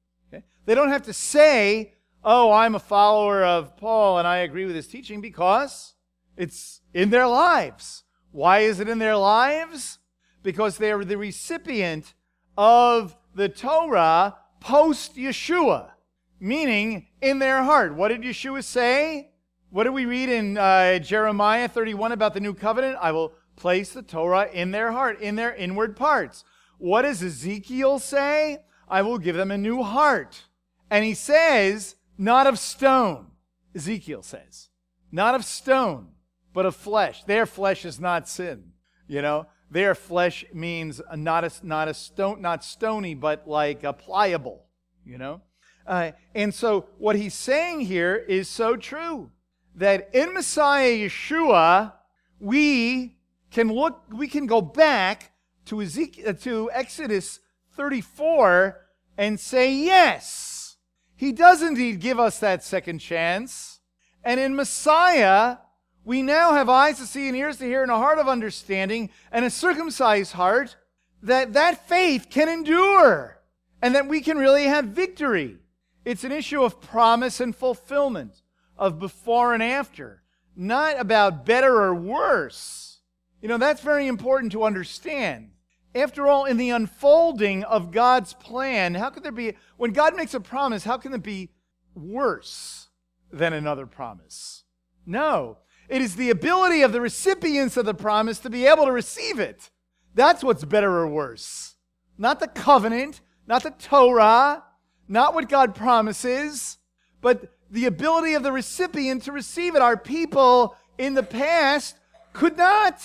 They 0.66 0.74
don't 0.74 0.88
have 0.88 1.02
to 1.02 1.12
say, 1.12 1.94
oh, 2.24 2.52
I'm 2.52 2.74
a 2.74 2.80
follower 2.80 3.44
of 3.44 3.76
Paul 3.76 4.18
and 4.18 4.26
I 4.26 4.38
agree 4.38 4.64
with 4.64 4.74
his 4.74 4.86
teaching 4.86 5.20
because 5.20 5.94
it's 6.36 6.80
in 6.92 7.10
their 7.10 7.26
lives. 7.26 8.04
Why 8.32 8.60
is 8.60 8.80
it 8.80 8.88
in 8.88 8.98
their 8.98 9.16
lives? 9.16 9.98
because 10.44 10.78
they 10.78 10.92
are 10.92 11.04
the 11.04 11.18
recipient 11.18 12.14
of 12.56 13.16
the 13.34 13.48
Torah 13.48 14.36
post 14.60 15.16
Yeshua, 15.16 15.90
meaning 16.38 17.08
in 17.20 17.40
their 17.40 17.64
heart. 17.64 17.96
What 17.96 18.08
did 18.08 18.22
Yeshua 18.22 18.62
say? 18.62 19.30
What 19.70 19.84
do 19.84 19.92
we 19.92 20.04
read 20.04 20.28
in 20.28 20.56
uh, 20.56 21.00
Jeremiah 21.00 21.66
31 21.66 22.12
about 22.12 22.34
the 22.34 22.40
new 22.40 22.54
covenant? 22.54 22.96
I 23.00 23.10
will 23.10 23.32
place 23.56 23.92
the 23.92 24.02
Torah 24.02 24.48
in 24.52 24.70
their 24.70 24.92
heart, 24.92 25.20
in 25.20 25.34
their 25.34 25.52
inward 25.52 25.96
parts. 25.96 26.44
What 26.78 27.02
does 27.02 27.22
Ezekiel 27.22 27.98
say? 27.98 28.58
I 28.88 29.02
will 29.02 29.18
give 29.18 29.36
them 29.36 29.50
a 29.50 29.58
new 29.58 29.82
heart. 29.82 30.44
And 30.90 31.04
he 31.04 31.14
says, 31.14 31.96
not 32.18 32.46
of 32.46 32.58
stone, 32.58 33.26
Ezekiel 33.74 34.22
says, 34.22 34.68
not 35.10 35.34
of 35.34 35.44
stone, 35.44 36.08
but 36.52 36.66
of 36.66 36.76
flesh. 36.76 37.24
Their 37.24 37.46
flesh 37.46 37.84
is 37.84 37.98
not 37.98 38.28
sin, 38.28 38.72
you 39.08 39.22
know? 39.22 39.46
Their 39.70 39.94
flesh 39.94 40.44
means 40.52 41.00
not 41.14 41.44
a, 41.44 41.50
not 41.66 41.88
a 41.88 41.94
stone, 41.94 42.40
not 42.40 42.62
stony, 42.62 43.14
but 43.14 43.48
like 43.48 43.82
a 43.82 43.92
pliable, 43.92 44.66
you 45.04 45.18
know? 45.18 45.40
Uh, 45.86 46.12
and 46.34 46.54
so 46.54 46.86
what 46.98 47.16
he's 47.16 47.34
saying 47.34 47.80
here 47.80 48.14
is 48.16 48.48
so 48.48 48.76
true 48.76 49.30
that 49.74 50.10
in 50.14 50.32
Messiah 50.32 50.92
Yeshua, 50.92 51.92
we 52.38 53.16
can 53.50 53.68
look, 53.68 54.02
we 54.12 54.28
can 54.28 54.46
go 54.46 54.60
back 54.60 55.32
to 55.66 55.82
Ezekiel, 55.82 56.28
uh, 56.28 56.32
to 56.32 56.70
Exodus 56.72 57.40
34 57.76 58.80
and 59.16 59.38
say, 59.38 59.72
yes, 59.72 60.76
he 61.16 61.32
does 61.32 61.62
indeed 61.62 62.00
give 62.00 62.18
us 62.18 62.38
that 62.40 62.64
second 62.64 62.98
chance. 62.98 63.80
And 64.24 64.40
in 64.40 64.56
Messiah, 64.56 65.58
we 66.04 66.22
now 66.22 66.52
have 66.52 66.68
eyes 66.68 66.98
to 66.98 67.06
see 67.06 67.28
and 67.28 67.36
ears 67.36 67.58
to 67.58 67.64
hear 67.64 67.82
and 67.82 67.90
a 67.90 67.96
heart 67.96 68.18
of 68.18 68.28
understanding 68.28 69.10
and 69.32 69.44
a 69.44 69.50
circumcised 69.50 70.32
heart 70.32 70.76
that 71.22 71.54
that 71.54 71.88
faith 71.88 72.28
can 72.30 72.48
endure 72.48 73.40
and 73.80 73.94
that 73.94 74.06
we 74.06 74.20
can 74.20 74.38
really 74.38 74.64
have 74.64 74.86
victory. 74.86 75.58
It's 76.04 76.24
an 76.24 76.32
issue 76.32 76.62
of 76.62 76.80
promise 76.80 77.40
and 77.40 77.56
fulfillment, 77.56 78.42
of 78.76 78.98
before 78.98 79.54
and 79.54 79.62
after, 79.62 80.22
not 80.54 81.00
about 81.00 81.46
better 81.46 81.74
or 81.74 81.94
worse. 81.94 83.00
You 83.40 83.48
know, 83.48 83.58
that's 83.58 83.80
very 83.80 84.06
important 84.06 84.52
to 84.52 84.64
understand. 84.64 85.50
After 85.94 86.26
all, 86.26 86.44
in 86.44 86.56
the 86.56 86.70
unfolding 86.70 87.62
of 87.64 87.92
God's 87.92 88.32
plan, 88.34 88.94
how 88.94 89.10
could 89.10 89.22
there 89.22 89.32
be, 89.32 89.54
when 89.76 89.92
God 89.92 90.16
makes 90.16 90.34
a 90.34 90.40
promise, 90.40 90.84
how 90.84 90.98
can 90.98 91.14
it 91.14 91.22
be 91.22 91.50
worse 91.94 92.88
than 93.32 93.52
another 93.52 93.86
promise? 93.86 94.64
No. 95.06 95.58
It 95.88 96.02
is 96.02 96.16
the 96.16 96.30
ability 96.30 96.82
of 96.82 96.92
the 96.92 97.00
recipients 97.00 97.76
of 97.76 97.86
the 97.86 97.94
promise 97.94 98.38
to 98.40 98.50
be 98.50 98.66
able 98.66 98.86
to 98.86 98.92
receive 98.92 99.38
it. 99.38 99.70
That's 100.14 100.42
what's 100.42 100.64
better 100.64 100.90
or 100.90 101.08
worse. 101.08 101.76
Not 102.18 102.40
the 102.40 102.48
covenant, 102.48 103.20
not 103.46 103.62
the 103.62 103.70
Torah, 103.70 104.64
not 105.06 105.34
what 105.34 105.48
God 105.48 105.74
promises, 105.74 106.78
but 107.20 107.52
the 107.70 107.86
ability 107.86 108.34
of 108.34 108.42
the 108.42 108.52
recipient 108.52 109.24
to 109.24 109.32
receive 109.32 109.74
it. 109.74 109.82
Our 109.82 109.96
people 109.96 110.76
in 110.98 111.14
the 111.14 111.22
past 111.22 111.96
could 112.32 112.56
not. 112.56 113.00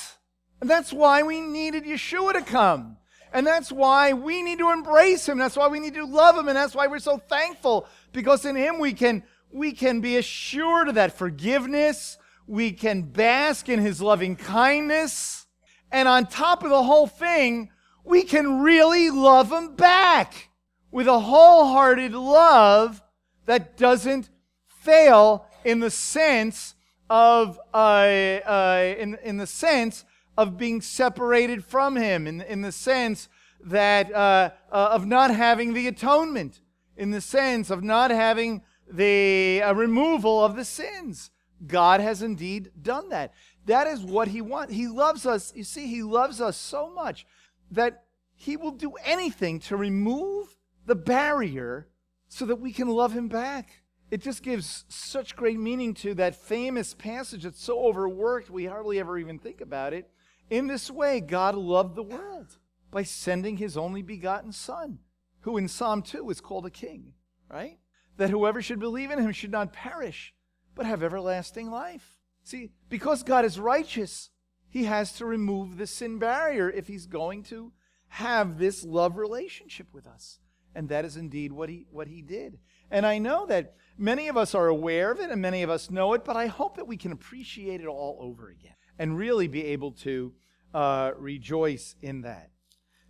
And 0.61 0.69
that's 0.69 0.91
why 0.91 1.23
we 1.23 1.39
needed 1.41 1.85
Yeshua 1.85 2.33
to 2.33 2.41
come. 2.41 2.97
And 3.31 3.45
that's 3.45 3.71
why 3.71 4.13
we 4.13 4.41
need 4.41 4.59
to 4.59 4.71
embrace 4.71 5.27
him. 5.29 5.37
That's 5.37 5.55
why 5.55 5.67
we 5.67 5.79
need 5.79 5.93
to 5.93 6.05
love 6.05 6.35
him. 6.35 6.47
And 6.47 6.57
that's 6.57 6.75
why 6.75 6.87
we're 6.87 6.99
so 6.99 7.17
thankful 7.17 7.87
because 8.11 8.43
in 8.45 8.55
him 8.55 8.79
we 8.79 8.93
can, 8.93 9.23
we 9.51 9.71
can 9.71 10.01
be 10.01 10.17
assured 10.17 10.89
of 10.89 10.95
that 10.95 11.17
forgiveness. 11.17 12.17
We 12.47 12.71
can 12.71 13.03
bask 13.03 13.69
in 13.69 13.79
his 13.79 14.01
loving 14.01 14.35
kindness. 14.35 15.45
And 15.91 16.07
on 16.07 16.25
top 16.25 16.63
of 16.63 16.71
the 16.71 16.83
whole 16.83 17.07
thing, 17.07 17.69
we 18.03 18.23
can 18.23 18.61
really 18.61 19.11
love 19.11 19.51
him 19.51 19.75
back 19.75 20.49
with 20.91 21.07
a 21.07 21.19
wholehearted 21.19 22.13
love 22.13 23.01
that 23.45 23.77
doesn't 23.77 24.29
fail 24.67 25.45
in 25.63 25.79
the 25.79 25.91
sense 25.91 26.73
of 27.09 27.59
uh, 27.73 27.77
uh, 27.77 28.95
in, 28.97 29.17
in 29.23 29.37
the 29.37 29.47
sense 29.47 30.05
of 30.39 30.57
being 30.57 30.79
separated 30.79 31.65
from 31.65 31.97
him 31.97 32.25
in, 32.25 32.39
in 32.39 32.61
the 32.61 32.71
sense 32.71 33.27
that 33.61 34.09
uh, 34.13 34.49
uh, 34.71 34.89
of 34.93 35.05
not 35.05 35.35
having 35.35 35.73
the 35.73 35.85
atonement 35.85 36.61
in 36.95 37.11
the 37.11 37.19
sense 37.19 37.69
of 37.69 37.83
not 37.83 38.09
having 38.09 38.61
the 38.89 39.61
uh, 39.61 39.73
removal 39.73 40.41
of 40.41 40.55
the 40.55 40.63
sins. 40.63 41.29
God 41.67 41.99
has 41.99 42.21
indeed 42.21 42.71
done 42.81 43.09
that. 43.09 43.33
That 43.65 43.85
is 43.87 44.01
what 44.01 44.29
he 44.29 44.39
wants 44.39 44.73
he 44.73 44.87
loves 44.87 45.25
us 45.25 45.53
you 45.53 45.65
see 45.65 45.87
he 45.87 46.03
loves 46.03 46.39
us 46.39 46.55
so 46.55 46.89
much 46.89 47.25
that 47.71 48.05
he 48.37 48.55
will 48.55 48.71
do 48.71 48.93
anything 49.03 49.59
to 49.59 49.75
remove 49.75 50.55
the 50.85 50.95
barrier 50.95 51.89
so 52.29 52.45
that 52.45 52.61
we 52.61 52.71
can 52.71 52.87
love 52.87 53.11
him 53.11 53.27
back. 53.27 53.83
It 54.09 54.21
just 54.21 54.41
gives 54.41 54.85
such 54.87 55.35
great 55.35 55.59
meaning 55.59 55.93
to 55.95 56.13
that 56.13 56.33
famous 56.33 56.93
passage 56.93 57.43
that's 57.43 57.61
so 57.61 57.83
overworked 57.83 58.49
we 58.49 58.67
hardly 58.67 59.01
ever 59.01 59.17
even 59.17 59.37
think 59.37 59.59
about 59.59 59.93
it 59.93 60.09
in 60.49 60.67
this 60.67 60.89
way, 60.89 61.19
God 61.19 61.55
loved 61.55 61.95
the 61.95 62.03
world 62.03 62.57
by 62.91 63.03
sending 63.03 63.57
his 63.57 63.77
only 63.77 64.01
begotten 64.01 64.51
Son, 64.51 64.99
who 65.41 65.57
in 65.57 65.67
Psalm 65.67 66.01
2 66.01 66.29
is 66.29 66.41
called 66.41 66.65
a 66.65 66.71
king, 66.71 67.13
right? 67.49 67.77
That 68.17 68.31
whoever 68.31 68.61
should 68.61 68.79
believe 68.79 69.11
in 69.11 69.19
him 69.19 69.31
should 69.31 69.51
not 69.51 69.73
perish, 69.73 70.33
but 70.75 70.85
have 70.85 71.03
everlasting 71.03 71.69
life. 71.69 72.17
See, 72.43 72.71
because 72.89 73.21
God 73.21 73.45
is 73.45 73.59
righteous, 73.59 74.31
he 74.69 74.85
has 74.85 75.13
to 75.13 75.25
remove 75.25 75.77
the 75.77 75.87
sin 75.87 76.17
barrier 76.17 76.69
if 76.69 76.87
he's 76.87 77.05
going 77.05 77.43
to 77.43 77.71
have 78.07 78.57
this 78.57 78.83
love 78.83 79.17
relationship 79.17 79.87
with 79.93 80.07
us. 80.07 80.39
And 80.73 80.89
that 80.89 81.05
is 81.05 81.15
indeed 81.15 81.51
what 81.51 81.69
he, 81.69 81.85
what 81.91 82.07
he 82.07 82.23
did. 82.23 82.57
And 82.89 83.05
I 83.05 83.19
know 83.19 83.45
that 83.47 83.75
many 83.97 84.27
of 84.29 84.37
us 84.37 84.55
are 84.55 84.67
aware 84.67 85.11
of 85.11 85.19
it 85.19 85.29
and 85.29 85.41
many 85.41 85.61
of 85.61 85.69
us 85.69 85.91
know 85.91 86.13
it, 86.13 86.25
but 86.25 86.35
I 86.35 86.47
hope 86.47 86.77
that 86.77 86.87
we 86.87 86.97
can 86.97 87.11
appreciate 87.11 87.81
it 87.81 87.87
all 87.87 88.17
over 88.19 88.49
again 88.49 88.73
and 88.99 89.17
really 89.17 89.47
be 89.47 89.65
able 89.65 89.91
to 89.93 90.33
uh, 90.73 91.11
rejoice 91.17 91.95
in 92.01 92.21
that. 92.21 92.51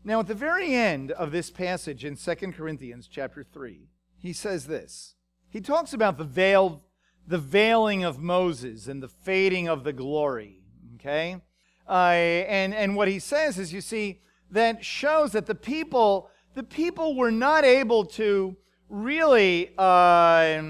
Now, 0.03 0.21
at 0.21 0.27
the 0.27 0.35
very 0.35 0.73
end 0.73 1.11
of 1.11 1.31
this 1.31 1.49
passage 1.49 2.05
in 2.05 2.15
2 2.15 2.35
Corinthians 2.53 3.09
chapter 3.11 3.43
3, 3.43 3.89
he 4.17 4.31
says 4.31 4.67
this. 4.67 5.15
He 5.49 5.59
talks 5.59 5.91
about 5.91 6.17
the 6.17 6.23
veil, 6.23 6.83
the 7.27 7.37
veiling 7.37 8.03
of 8.03 8.19
Moses 8.19 8.87
and 8.87 9.03
the 9.03 9.09
fading 9.09 9.67
of 9.67 9.83
the 9.83 9.91
glory. 9.91 10.61
Okay? 10.95 11.41
Uh, 11.87 12.13
and, 12.13 12.73
and 12.73 12.95
what 12.95 13.07
he 13.07 13.19
says 13.19 13.57
is, 13.57 13.73
you 13.73 13.81
see, 13.81 14.21
that 14.51 14.85
shows 14.85 15.31
that 15.33 15.47
the 15.47 15.55
people, 15.55 16.29
the 16.53 16.63
people 16.63 17.15
were 17.15 17.31
not 17.31 17.65
able 17.65 18.05
to 18.05 18.55
really 18.89 19.71
uh, 19.77 20.61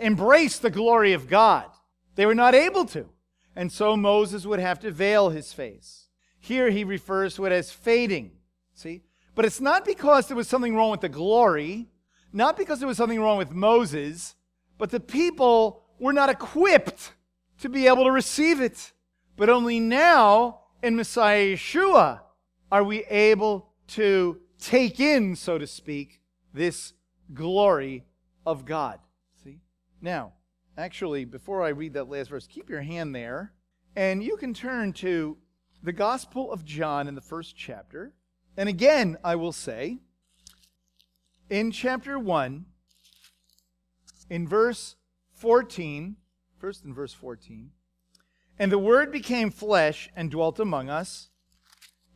embrace 0.00 0.58
the 0.58 0.70
glory 0.70 1.12
of 1.12 1.28
God. 1.28 1.66
They 2.14 2.26
were 2.26 2.34
not 2.34 2.54
able 2.54 2.84
to. 2.86 3.08
And 3.56 3.72
so 3.72 3.96
Moses 3.96 4.44
would 4.44 4.60
have 4.60 4.78
to 4.80 4.90
veil 4.90 5.30
his 5.30 5.52
face. 5.52 6.08
Here 6.38 6.70
he 6.70 6.84
refers 6.84 7.34
to 7.34 7.46
it 7.46 7.52
as 7.52 7.72
fading. 7.72 8.32
See? 8.74 9.02
But 9.34 9.46
it's 9.46 9.60
not 9.60 9.84
because 9.84 10.28
there 10.28 10.36
was 10.36 10.46
something 10.46 10.76
wrong 10.76 10.90
with 10.90 11.00
the 11.00 11.08
glory, 11.08 11.88
not 12.32 12.56
because 12.56 12.78
there 12.78 12.88
was 12.88 12.98
something 12.98 13.20
wrong 13.20 13.38
with 13.38 13.50
Moses, 13.50 14.34
but 14.78 14.90
the 14.90 15.00
people 15.00 15.84
were 15.98 16.12
not 16.12 16.28
equipped 16.28 17.12
to 17.60 17.68
be 17.70 17.86
able 17.86 18.04
to 18.04 18.12
receive 18.12 18.60
it. 18.60 18.92
But 19.36 19.48
only 19.48 19.80
now, 19.80 20.60
in 20.82 20.94
Messiah 20.94 21.54
Yeshua, 21.54 22.20
are 22.70 22.84
we 22.84 23.04
able 23.04 23.70
to 23.88 24.40
take 24.58 25.00
in, 25.00 25.36
so 25.36 25.58
to 25.58 25.66
speak, 25.66 26.20
this 26.52 26.92
glory 27.32 28.04
of 28.44 28.64
God. 28.64 28.98
See? 29.42 29.60
Now, 30.00 30.32
Actually, 30.78 31.24
before 31.24 31.62
I 31.62 31.68
read 31.68 31.94
that 31.94 32.10
last 32.10 32.28
verse, 32.28 32.46
keep 32.46 32.68
your 32.68 32.82
hand 32.82 33.14
there, 33.14 33.52
and 33.94 34.22
you 34.22 34.36
can 34.36 34.52
turn 34.52 34.92
to 34.94 35.38
the 35.82 35.92
Gospel 35.92 36.52
of 36.52 36.66
John 36.66 37.08
in 37.08 37.14
the 37.14 37.22
first 37.22 37.56
chapter. 37.56 38.12
And 38.58 38.68
again, 38.68 39.16
I 39.24 39.36
will 39.36 39.52
say, 39.52 39.98
in 41.48 41.70
chapter 41.70 42.18
1, 42.18 42.66
in 44.28 44.46
verse 44.46 44.96
14, 45.32 46.16
first 46.58 46.84
in 46.84 46.92
verse 46.92 47.14
14, 47.14 47.70
and 48.58 48.70
the 48.70 48.78
Word 48.78 49.10
became 49.10 49.50
flesh 49.50 50.10
and 50.14 50.30
dwelt 50.30 50.60
among 50.60 50.90
us, 50.90 51.30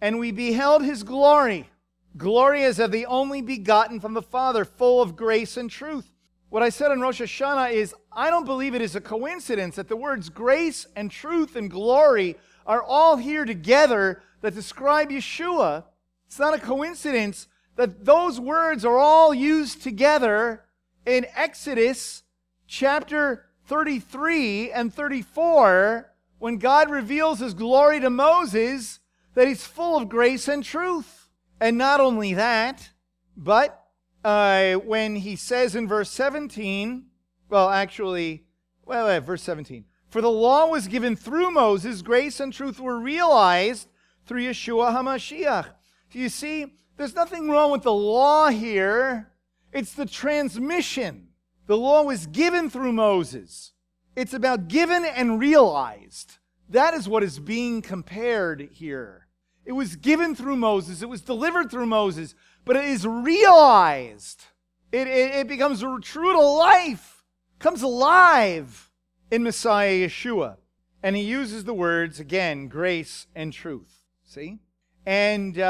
and 0.02 0.18
we 0.18 0.32
beheld 0.32 0.84
his 0.84 1.02
glory. 1.02 1.70
Glory 2.16 2.64
as 2.64 2.78
of 2.78 2.90
the 2.90 3.06
only 3.06 3.40
begotten 3.40 4.00
from 4.00 4.12
the 4.12 4.22
Father, 4.22 4.66
full 4.66 5.00
of 5.00 5.16
grace 5.16 5.56
and 5.56 5.70
truth. 5.70 6.10
What 6.50 6.64
I 6.64 6.68
said 6.68 6.90
on 6.90 7.00
Rosh 7.00 7.20
Hashanah 7.20 7.72
is 7.72 7.94
I 8.12 8.28
don't 8.28 8.44
believe 8.44 8.74
it 8.74 8.82
is 8.82 8.96
a 8.96 9.00
coincidence 9.00 9.76
that 9.76 9.88
the 9.88 9.94
words 9.96 10.28
grace 10.28 10.84
and 10.96 11.08
truth 11.08 11.54
and 11.54 11.70
glory 11.70 12.36
are 12.66 12.82
all 12.82 13.16
here 13.16 13.44
together 13.44 14.20
that 14.40 14.56
describe 14.56 15.10
Yeshua. 15.10 15.84
It's 16.26 16.40
not 16.40 16.54
a 16.54 16.58
coincidence 16.58 17.46
that 17.76 18.04
those 18.04 18.40
words 18.40 18.84
are 18.84 18.98
all 18.98 19.32
used 19.32 19.82
together 19.82 20.64
in 21.06 21.24
Exodus 21.36 22.24
chapter 22.66 23.46
33 23.66 24.72
and 24.72 24.92
34 24.92 26.12
when 26.40 26.58
God 26.58 26.90
reveals 26.90 27.38
his 27.38 27.54
glory 27.54 28.00
to 28.00 28.10
Moses 28.10 28.98
that 29.34 29.46
he's 29.46 29.64
full 29.64 29.96
of 29.96 30.08
grace 30.08 30.48
and 30.48 30.64
truth. 30.64 31.28
And 31.60 31.78
not 31.78 32.00
only 32.00 32.34
that, 32.34 32.90
but 33.36 33.79
uh, 34.24 34.74
when 34.74 35.16
he 35.16 35.36
says 35.36 35.74
in 35.74 35.88
verse 35.88 36.10
17, 36.10 37.06
well, 37.48 37.70
actually, 37.70 38.44
well, 38.84 39.06
uh, 39.06 39.20
verse 39.20 39.42
17. 39.42 39.84
For 40.08 40.20
the 40.20 40.30
law 40.30 40.68
was 40.68 40.88
given 40.88 41.16
through 41.16 41.50
Moses, 41.52 42.02
grace 42.02 42.40
and 42.40 42.52
truth 42.52 42.80
were 42.80 42.98
realized 42.98 43.88
through 44.26 44.42
Yeshua 44.42 44.92
HaMashiach. 44.92 45.68
Do 46.10 46.18
you 46.18 46.28
see, 46.28 46.66
there's 46.96 47.14
nothing 47.14 47.48
wrong 47.48 47.70
with 47.70 47.82
the 47.82 47.92
law 47.92 48.48
here. 48.48 49.30
It's 49.72 49.94
the 49.94 50.06
transmission. 50.06 51.28
The 51.66 51.76
law 51.76 52.02
was 52.02 52.26
given 52.26 52.68
through 52.68 52.92
Moses. 52.92 53.72
It's 54.16 54.34
about 54.34 54.68
given 54.68 55.04
and 55.04 55.38
realized. 55.38 56.38
That 56.68 56.94
is 56.94 57.08
what 57.08 57.22
is 57.22 57.38
being 57.38 57.80
compared 57.82 58.70
here. 58.72 59.28
It 59.64 59.72
was 59.72 59.96
given 59.96 60.34
through 60.34 60.56
Moses, 60.56 61.02
it 61.02 61.08
was 61.08 61.20
delivered 61.20 61.70
through 61.70 61.86
Moses, 61.86 62.34
but 62.70 62.76
it 62.76 62.84
is 62.84 63.04
realized. 63.04 64.44
It, 64.92 65.08
it, 65.08 65.34
it 65.34 65.48
becomes 65.48 65.84
true 66.02 66.32
to 66.32 66.40
life, 66.40 67.24
comes 67.58 67.82
alive 67.82 68.92
in 69.28 69.42
Messiah 69.42 70.06
Yeshua. 70.06 70.56
And 71.02 71.16
he 71.16 71.22
uses 71.22 71.64
the 71.64 71.74
words, 71.74 72.20
again, 72.20 72.68
grace 72.68 73.26
and 73.34 73.52
truth. 73.52 74.04
See? 74.22 74.60
And 75.04 75.58
uh, 75.58 75.66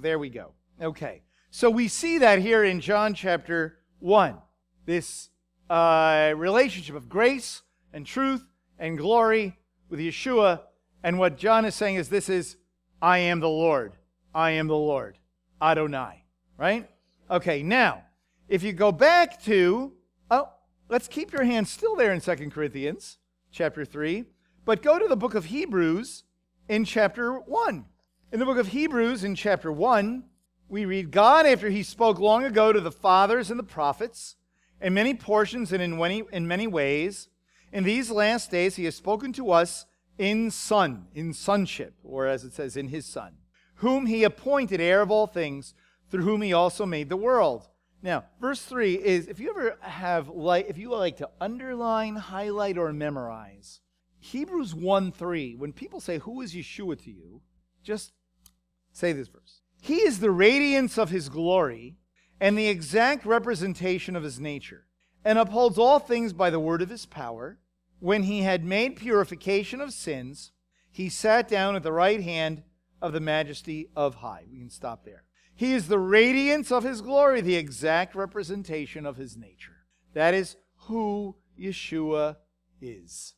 there 0.00 0.18
we 0.18 0.28
go. 0.28 0.54
Okay. 0.82 1.22
So 1.52 1.70
we 1.70 1.86
see 1.86 2.18
that 2.18 2.40
here 2.40 2.64
in 2.64 2.80
John 2.80 3.14
chapter 3.14 3.78
1. 4.00 4.38
This 4.86 5.30
uh, 5.70 6.32
relationship 6.36 6.96
of 6.96 7.08
grace 7.08 7.62
and 7.92 8.04
truth 8.04 8.44
and 8.80 8.98
glory 8.98 9.56
with 9.88 10.00
Yeshua. 10.00 10.62
And 11.04 11.20
what 11.20 11.36
John 11.36 11.64
is 11.64 11.76
saying 11.76 11.94
is 11.94 12.08
this 12.08 12.28
is, 12.28 12.56
I 13.00 13.18
am 13.18 13.38
the 13.38 13.48
Lord. 13.48 13.92
I 14.34 14.52
am 14.52 14.66
the 14.66 14.76
Lord. 14.76 15.18
Adonai. 15.62 16.24
Right? 16.58 16.88
Okay, 17.30 17.62
now, 17.62 18.02
if 18.48 18.62
you 18.62 18.72
go 18.72 18.92
back 18.92 19.42
to, 19.44 19.92
oh, 20.30 20.48
let's 20.88 21.08
keep 21.08 21.32
your 21.32 21.44
hand 21.44 21.68
still 21.68 21.96
there 21.96 22.12
in 22.12 22.20
Second 22.20 22.52
Corinthians 22.52 23.18
chapter 23.50 23.84
3, 23.84 24.24
but 24.64 24.82
go 24.82 24.98
to 24.98 25.06
the 25.06 25.16
book 25.16 25.34
of 25.34 25.46
Hebrews 25.46 26.24
in 26.68 26.84
chapter 26.84 27.38
1. 27.38 27.84
In 28.32 28.38
the 28.40 28.44
book 28.44 28.58
of 28.58 28.68
Hebrews 28.68 29.24
in 29.24 29.34
chapter 29.34 29.70
1, 29.70 30.24
we 30.68 30.84
read 30.84 31.10
God, 31.10 31.46
after 31.46 31.70
he 31.70 31.82
spoke 31.82 32.18
long 32.18 32.44
ago 32.44 32.72
to 32.72 32.80
the 32.80 32.90
fathers 32.90 33.50
and 33.50 33.58
the 33.58 33.64
prophets, 33.64 34.36
in 34.80 34.94
many 34.94 35.14
portions 35.14 35.72
and 35.72 35.82
in 35.82 35.96
many, 35.96 36.24
in 36.32 36.48
many 36.48 36.66
ways, 36.66 37.28
in 37.72 37.84
these 37.84 38.10
last 38.10 38.50
days 38.50 38.76
he 38.76 38.84
has 38.84 38.96
spoken 38.96 39.32
to 39.34 39.50
us 39.50 39.86
in 40.18 40.50
Son, 40.50 41.06
in 41.14 41.32
sonship, 41.32 41.94
or 42.02 42.26
as 42.26 42.44
it 42.44 42.52
says, 42.52 42.76
in 42.76 42.88
his 42.88 43.06
Son 43.06 43.34
whom 43.84 44.06
he 44.06 44.24
appointed 44.24 44.80
heir 44.80 45.02
of 45.02 45.10
all 45.10 45.26
things, 45.26 45.74
through 46.10 46.24
whom 46.24 46.40
he 46.40 46.54
also 46.54 46.86
made 46.86 47.10
the 47.10 47.18
world. 47.18 47.68
Now, 48.02 48.24
verse 48.40 48.62
3 48.62 48.94
is 48.94 49.28
if 49.28 49.38
you 49.38 49.50
ever 49.50 49.76
have 49.80 50.30
like 50.30 50.70
if 50.70 50.78
you 50.78 50.88
like 50.90 51.18
to 51.18 51.28
underline, 51.38 52.16
highlight, 52.16 52.78
or 52.78 52.94
memorize, 52.94 53.80
Hebrews 54.20 54.74
1 54.74 55.12
3, 55.12 55.56
when 55.56 55.74
people 55.74 56.00
say, 56.00 56.16
Who 56.16 56.40
is 56.40 56.54
Yeshua 56.54 57.02
to 57.04 57.10
you? 57.10 57.42
Just 57.82 58.12
say 58.90 59.12
this 59.12 59.28
verse. 59.28 59.60
He 59.82 59.96
is 59.96 60.18
the 60.18 60.30
radiance 60.30 60.96
of 60.96 61.10
his 61.10 61.28
glory 61.28 61.98
and 62.40 62.56
the 62.56 62.68
exact 62.68 63.26
representation 63.26 64.16
of 64.16 64.22
his 64.22 64.40
nature, 64.40 64.86
and 65.26 65.38
upholds 65.38 65.76
all 65.76 65.98
things 65.98 66.32
by 66.32 66.48
the 66.48 66.58
word 66.58 66.80
of 66.80 66.88
his 66.88 67.04
power. 67.04 67.58
When 68.00 68.22
he 68.22 68.40
had 68.40 68.64
made 68.64 68.96
purification 68.96 69.82
of 69.82 69.92
sins, 69.92 70.52
he 70.90 71.10
sat 71.10 71.48
down 71.48 71.76
at 71.76 71.82
the 71.82 71.92
right 71.92 72.22
hand 72.22 72.62
of 73.04 73.12
the 73.12 73.20
majesty 73.20 73.90
of 73.94 74.16
high. 74.16 74.44
We 74.50 74.58
can 74.58 74.70
stop 74.70 75.04
there. 75.04 75.24
He 75.54 75.74
is 75.74 75.88
the 75.88 75.98
radiance 75.98 76.72
of 76.72 76.84
his 76.84 77.02
glory, 77.02 77.42
the 77.42 77.54
exact 77.54 78.14
representation 78.14 79.04
of 79.04 79.18
his 79.18 79.36
nature. 79.36 79.84
That 80.14 80.32
is 80.32 80.56
who 80.86 81.36
Yeshua 81.60 82.36
is. 82.80 83.34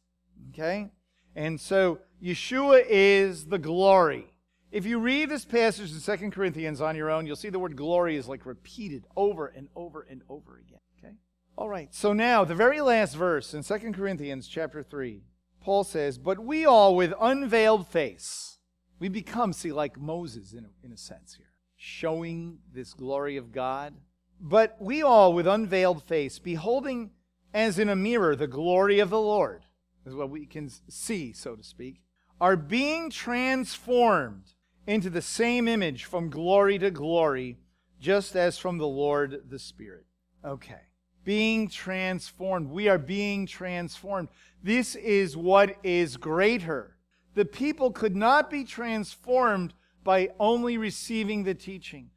Okay? 0.51 0.93
And 1.35 1.61
so 1.61 1.99
Yeshua 2.23 2.85
is 2.89 3.47
the 3.47 3.59
glory. 3.59 4.27
If 4.71 4.87
you 4.87 5.01
read 5.01 5.31
this 5.31 5.45
passage 5.45 5.91
in 5.93 6.19
2 6.19 6.31
Corinthians 6.31 6.81
on 6.81 6.95
your 6.95 7.11
own, 7.11 7.27
you'll 7.27 7.35
see 7.35 7.49
the 7.49 7.59
word 7.59 7.77
glory 7.77 8.17
is 8.17 8.29
like 8.29 8.47
repeated 8.47 9.05
over 9.17 9.49
and 9.49 9.69
over 9.75 10.07
and 10.09 10.23
over 10.29 10.59
again. 10.59 10.79
Okay? 10.99 11.15
All 11.59 11.69
right. 11.69 11.93
So 11.93 12.13
now, 12.13 12.45
the 12.45 12.55
very 12.55 12.81
last 12.81 13.17
verse 13.17 13.53
in 13.53 13.65
2 13.65 13.93
Corinthians 13.93 14.47
chapter 14.47 14.85
3, 14.85 15.25
Paul 15.61 15.83
says, 15.83 16.19
But 16.19 16.39
we 16.39 16.65
all 16.65 16.95
with 16.95 17.13
unveiled 17.21 17.89
face, 17.89 18.56
we 18.99 19.09
become, 19.09 19.53
see, 19.53 19.73
like 19.73 19.99
Moses 19.99 20.53
in 20.53 20.65
a, 20.65 20.87
in 20.87 20.93
a 20.93 20.97
sense 20.97 21.35
here 21.35 21.47
showing 21.77 22.59
this 22.75 22.95
glory 22.95 23.37
of 23.37 23.53
God. 23.53 23.95
But 24.41 24.77
we 24.81 25.03
all, 25.03 25.33
with 25.33 25.47
unveiled 25.47 26.03
face, 26.03 26.39
beholding 26.39 27.11
as 27.55 27.79
in 27.79 27.89
a 27.89 27.97
mirror 27.97 28.35
the 28.35 28.47
glory 28.47 28.99
of 28.99 29.11
the 29.11 29.21
Lord, 29.21 29.63
is 30.05 30.15
what 30.15 30.31
we 30.31 30.47
can 30.47 30.71
see, 30.89 31.33
so 31.33 31.55
to 31.55 31.63
speak, 31.63 32.03
are 32.41 32.57
being 32.57 33.11
transformed 33.11 34.55
into 34.87 35.11
the 35.11 35.23
same 35.23 35.67
image 35.69 36.05
from 36.05 36.31
glory 36.31 36.79
to 36.79 36.91
glory, 36.91 37.59
just 38.01 38.37
as 38.37 38.59
from 38.59 38.79
the 38.79 38.87
Lord 38.87 39.43
the 39.49 39.59
Spirit. 39.59 40.05
Okay. 40.45 40.81
Being 41.25 41.69
transformed. 41.69 42.71
We 42.71 42.89
are 42.89 42.99
being 42.99 43.47
transformed. 43.47 44.29
This 44.63 44.95
is 44.95 45.37
what 45.37 45.77
is 45.83 46.17
greater. 46.17 46.96
The 47.37 47.45
people 47.45 47.93
could 47.93 48.17
not 48.17 48.51
be 48.51 48.65
transformed 48.65 49.75
by 50.03 50.31
only 50.41 50.79
receiving 50.79 51.45
the 51.45 51.55
teaching. 51.55 52.09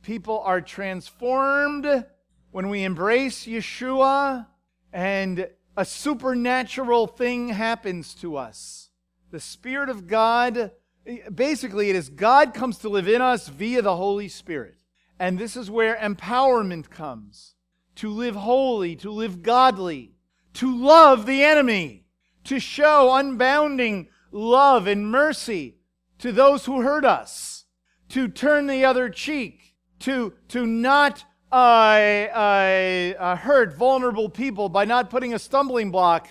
People 0.00 0.40
are 0.40 0.62
transformed 0.62 2.06
when 2.52 2.70
we 2.70 2.82
embrace 2.82 3.44
Yeshua 3.44 4.46
and 4.90 5.46
a 5.76 5.84
supernatural 5.84 7.06
thing 7.06 7.50
happens 7.50 8.14
to 8.14 8.38
us. 8.38 8.88
The 9.30 9.40
Spirit 9.40 9.90
of 9.90 10.06
God, 10.06 10.70
basically, 11.34 11.90
it 11.90 11.96
is 11.96 12.08
God 12.08 12.54
comes 12.54 12.78
to 12.78 12.88
live 12.88 13.08
in 13.08 13.20
us 13.20 13.48
via 13.48 13.82
the 13.82 13.96
Holy 13.96 14.28
Spirit. 14.28 14.76
And 15.18 15.38
this 15.38 15.54
is 15.54 15.70
where 15.70 15.96
empowerment 15.96 16.88
comes 16.88 17.56
to 17.96 18.08
live 18.08 18.36
holy, 18.36 18.96
to 18.96 19.10
live 19.10 19.42
godly, 19.42 20.14
to 20.54 20.74
love 20.74 21.26
the 21.26 21.42
enemy, 21.42 22.06
to 22.44 22.58
show 22.58 23.10
unbounding 23.10 24.08
love 24.32 24.86
and 24.86 25.10
mercy 25.10 25.76
to 26.18 26.32
those 26.32 26.64
who 26.64 26.80
hurt 26.80 27.04
us, 27.04 27.66
to 28.08 28.28
turn 28.28 28.66
the 28.66 28.84
other 28.84 29.08
cheek, 29.08 29.74
to, 30.00 30.32
to 30.48 30.66
not 30.66 31.24
uh, 31.52 31.54
uh, 31.54 33.14
uh, 33.18 33.36
hurt 33.36 33.76
vulnerable 33.76 34.28
people 34.28 34.68
by 34.68 34.84
not 34.84 35.10
putting 35.10 35.34
a 35.34 35.38
stumbling 35.38 35.90
block 35.90 36.28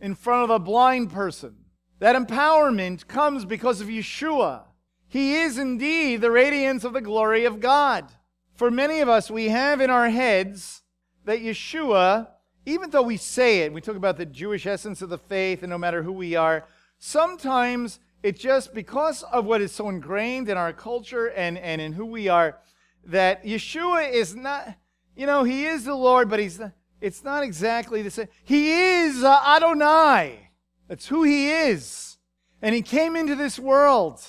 in 0.00 0.14
front 0.14 0.44
of 0.44 0.50
a 0.50 0.58
blind 0.58 1.12
person. 1.12 1.56
That 2.00 2.16
empowerment 2.16 3.06
comes 3.06 3.44
because 3.44 3.80
of 3.80 3.88
Yeshua. 3.88 4.64
He 5.06 5.36
is 5.36 5.58
indeed 5.58 6.20
the 6.20 6.30
radiance 6.30 6.82
of 6.84 6.92
the 6.92 7.00
glory 7.00 7.44
of 7.44 7.60
God. 7.60 8.10
For 8.54 8.70
many 8.70 9.00
of 9.00 9.08
us, 9.08 9.30
we 9.30 9.48
have 9.48 9.80
in 9.80 9.90
our 9.90 10.10
heads 10.10 10.82
that 11.24 11.40
Yeshua, 11.40 12.28
even 12.66 12.90
though 12.90 13.02
we 13.02 13.16
say 13.16 13.60
it, 13.60 13.72
we 13.72 13.80
talk 13.80 13.96
about 13.96 14.16
the 14.16 14.26
Jewish 14.26 14.66
essence 14.66 15.02
of 15.02 15.08
the 15.08 15.18
faith, 15.18 15.62
and 15.62 15.70
no 15.70 15.78
matter 15.78 16.02
who 16.02 16.12
we 16.12 16.34
are, 16.34 16.66
sometimes 16.98 18.00
it's 18.22 18.40
just 18.40 18.74
because 18.74 19.22
of 19.24 19.44
what 19.44 19.60
is 19.60 19.72
so 19.72 19.88
ingrained 19.88 20.48
in 20.48 20.56
our 20.56 20.72
culture 20.72 21.26
and, 21.26 21.58
and 21.58 21.80
in 21.80 21.92
who 21.92 22.06
we 22.06 22.28
are 22.28 22.58
that 23.06 23.44
Yeshua 23.44 24.10
is 24.10 24.34
not, 24.34 24.76
you 25.14 25.26
know, 25.26 25.44
he 25.44 25.66
is 25.66 25.84
the 25.84 25.94
Lord, 25.94 26.30
but 26.30 26.40
he's 26.40 26.60
it's 27.00 27.22
not 27.22 27.42
exactly 27.42 28.00
the 28.00 28.10
same. 28.10 28.28
He 28.44 28.70
is 28.72 29.22
uh, 29.22 29.38
Adonai. 29.46 30.48
That's 30.88 31.06
who 31.06 31.22
he 31.22 31.50
is. 31.50 32.16
And 32.62 32.74
he 32.74 32.80
came 32.80 33.14
into 33.14 33.34
this 33.34 33.58
world 33.58 34.22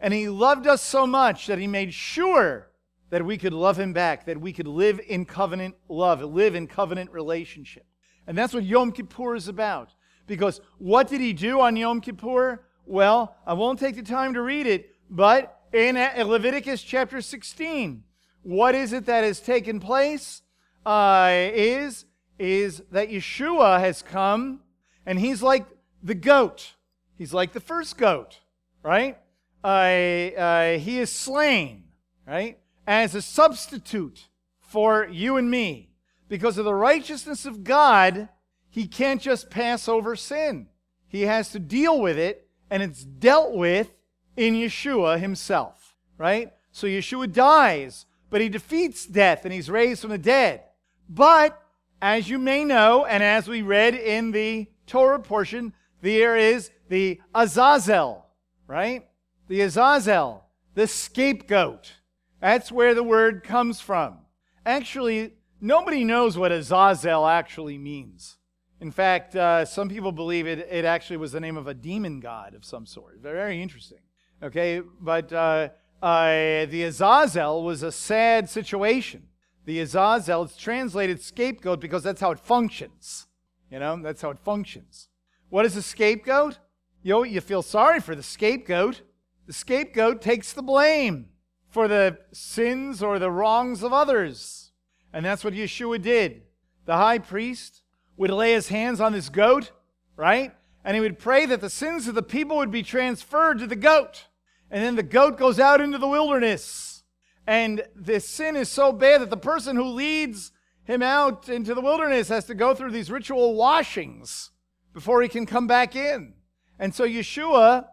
and 0.00 0.12
he 0.12 0.28
loved 0.28 0.66
us 0.66 0.82
so 0.82 1.06
much 1.06 1.46
that 1.46 1.58
he 1.58 1.68
made 1.68 1.94
sure 1.94 2.72
that 3.10 3.24
we 3.24 3.38
could 3.38 3.52
love 3.52 3.78
him 3.78 3.92
back, 3.92 4.26
that 4.26 4.40
we 4.40 4.52
could 4.52 4.66
live 4.66 5.00
in 5.06 5.24
covenant 5.24 5.76
love, 5.88 6.20
live 6.20 6.56
in 6.56 6.66
covenant 6.66 7.12
relationship. 7.12 7.86
And 8.26 8.36
that's 8.36 8.52
what 8.52 8.64
Yom 8.64 8.90
Kippur 8.90 9.36
is 9.36 9.46
about. 9.46 9.90
Because 10.26 10.60
what 10.78 11.08
did 11.08 11.20
he 11.20 11.32
do 11.32 11.60
on 11.60 11.76
Yom 11.76 12.00
Kippur? 12.00 12.64
Well, 12.84 13.36
I 13.46 13.54
won't 13.54 13.78
take 13.78 13.96
the 13.96 14.02
time 14.02 14.34
to 14.34 14.42
read 14.42 14.66
it, 14.66 14.94
but 15.10 15.60
in 15.72 15.96
Leviticus 15.96 16.82
chapter 16.82 17.20
16, 17.20 18.02
what 18.42 18.74
is 18.74 18.92
it 18.92 19.06
that 19.06 19.24
has 19.24 19.40
taken 19.40 19.80
place? 19.80 20.42
Uh, 20.84 21.50
is, 21.52 22.04
is 22.38 22.82
that 22.92 23.10
Yeshua 23.10 23.80
has 23.80 24.02
come 24.02 24.60
and 25.04 25.18
he's 25.18 25.42
like 25.42 25.66
the 26.02 26.14
goat. 26.14 26.74
He's 27.16 27.34
like 27.34 27.52
the 27.52 27.60
first 27.60 27.98
goat, 27.98 28.40
right? 28.82 29.18
Uh, 29.64 29.66
uh, 29.66 30.78
he 30.78 30.98
is 30.98 31.10
slain, 31.10 31.84
right? 32.26 32.58
As 32.86 33.14
a 33.14 33.22
substitute 33.22 34.28
for 34.60 35.08
you 35.08 35.36
and 35.36 35.50
me. 35.50 35.90
Because 36.28 36.58
of 36.58 36.64
the 36.64 36.74
righteousness 36.74 37.46
of 37.46 37.64
God, 37.64 38.28
he 38.76 38.86
can't 38.86 39.22
just 39.22 39.48
pass 39.48 39.88
over 39.88 40.14
sin. 40.14 40.66
He 41.08 41.22
has 41.22 41.50
to 41.52 41.58
deal 41.58 41.98
with 41.98 42.18
it 42.18 42.46
and 42.68 42.82
it's 42.82 43.02
dealt 43.02 43.54
with 43.54 43.90
in 44.36 44.52
Yeshua 44.52 45.18
himself, 45.18 45.96
right? 46.18 46.52
So 46.72 46.86
Yeshua 46.86 47.32
dies, 47.32 48.04
but 48.28 48.42
he 48.42 48.50
defeats 48.50 49.06
death 49.06 49.46
and 49.46 49.54
he's 49.54 49.70
raised 49.70 50.02
from 50.02 50.10
the 50.10 50.18
dead. 50.18 50.62
But 51.08 51.58
as 52.02 52.28
you 52.28 52.38
may 52.38 52.64
know, 52.64 53.06
and 53.06 53.22
as 53.22 53.48
we 53.48 53.62
read 53.62 53.94
in 53.94 54.32
the 54.32 54.66
Torah 54.86 55.20
portion, 55.20 55.72
there 56.02 56.36
is 56.36 56.70
the 56.90 57.18
Azazel, 57.34 58.26
right? 58.66 59.08
The 59.48 59.62
Azazel, 59.62 60.44
the 60.74 60.86
scapegoat. 60.86 61.94
That's 62.42 62.70
where 62.70 62.94
the 62.94 63.02
word 63.02 63.42
comes 63.42 63.80
from. 63.80 64.18
Actually, 64.66 65.32
nobody 65.62 66.04
knows 66.04 66.36
what 66.36 66.52
Azazel 66.52 67.26
actually 67.26 67.78
means. 67.78 68.35
In 68.80 68.90
fact, 68.90 69.34
uh, 69.34 69.64
some 69.64 69.88
people 69.88 70.12
believe 70.12 70.46
it, 70.46 70.58
it 70.70 70.84
actually 70.84 71.16
was 71.16 71.32
the 71.32 71.40
name 71.40 71.56
of 71.56 71.66
a 71.66 71.74
demon 71.74 72.20
god 72.20 72.54
of 72.54 72.64
some 72.64 72.84
sort. 72.86 73.18
Very 73.20 73.62
interesting. 73.62 74.00
Okay, 74.42 74.82
but 75.00 75.32
uh, 75.32 75.68
uh, 76.02 76.66
the 76.66 76.84
Azazel 76.84 77.62
was 77.62 77.82
a 77.82 77.90
sad 77.90 78.50
situation. 78.50 79.28
The 79.64 79.80
Azazel, 79.80 80.42
it's 80.42 80.56
translated 80.56 81.22
scapegoat 81.22 81.80
because 81.80 82.02
that's 82.02 82.20
how 82.20 82.30
it 82.32 82.38
functions. 82.38 83.26
You 83.70 83.78
know, 83.78 84.00
that's 84.02 84.22
how 84.22 84.30
it 84.30 84.38
functions. 84.38 85.08
What 85.48 85.64
is 85.64 85.74
a 85.74 85.82
scapegoat? 85.82 86.58
You 87.02 87.14
know, 87.14 87.22
you 87.22 87.40
feel 87.40 87.62
sorry 87.62 88.00
for 88.00 88.14
the 88.14 88.22
scapegoat. 88.22 89.02
The 89.46 89.52
scapegoat 89.52 90.20
takes 90.20 90.52
the 90.52 90.62
blame 90.62 91.30
for 91.68 91.88
the 91.88 92.18
sins 92.32 93.02
or 93.02 93.18
the 93.18 93.30
wrongs 93.30 93.82
of 93.82 93.92
others. 93.92 94.72
And 95.12 95.24
that's 95.24 95.44
what 95.44 95.54
Yeshua 95.54 96.02
did. 96.02 96.42
The 96.84 96.96
high 96.96 97.18
priest 97.18 97.82
would 98.16 98.30
lay 98.30 98.52
his 98.52 98.68
hands 98.68 99.00
on 99.00 99.12
this 99.12 99.28
goat, 99.28 99.72
right? 100.16 100.54
And 100.84 100.94
he 100.94 101.00
would 101.00 101.18
pray 101.18 101.46
that 101.46 101.60
the 101.60 101.70
sins 101.70 102.08
of 102.08 102.14
the 102.14 102.22
people 102.22 102.56
would 102.56 102.70
be 102.70 102.82
transferred 102.82 103.58
to 103.58 103.66
the 103.66 103.76
goat. 103.76 104.26
And 104.70 104.82
then 104.82 104.96
the 104.96 105.02
goat 105.02 105.38
goes 105.38 105.58
out 105.58 105.80
into 105.80 105.98
the 105.98 106.08
wilderness. 106.08 107.04
And 107.46 107.82
the 107.94 108.20
sin 108.20 108.56
is 108.56 108.68
so 108.68 108.92
bad 108.92 109.20
that 109.20 109.30
the 109.30 109.36
person 109.36 109.76
who 109.76 109.84
leads 109.84 110.52
him 110.84 111.02
out 111.02 111.48
into 111.48 111.74
the 111.74 111.80
wilderness 111.80 112.28
has 112.28 112.44
to 112.46 112.54
go 112.54 112.74
through 112.74 112.92
these 112.92 113.10
ritual 113.10 113.54
washings 113.54 114.50
before 114.94 115.22
he 115.22 115.28
can 115.28 115.46
come 115.46 115.66
back 115.66 115.94
in. 115.94 116.34
And 116.78 116.94
so 116.94 117.04
Yeshua 117.04 117.86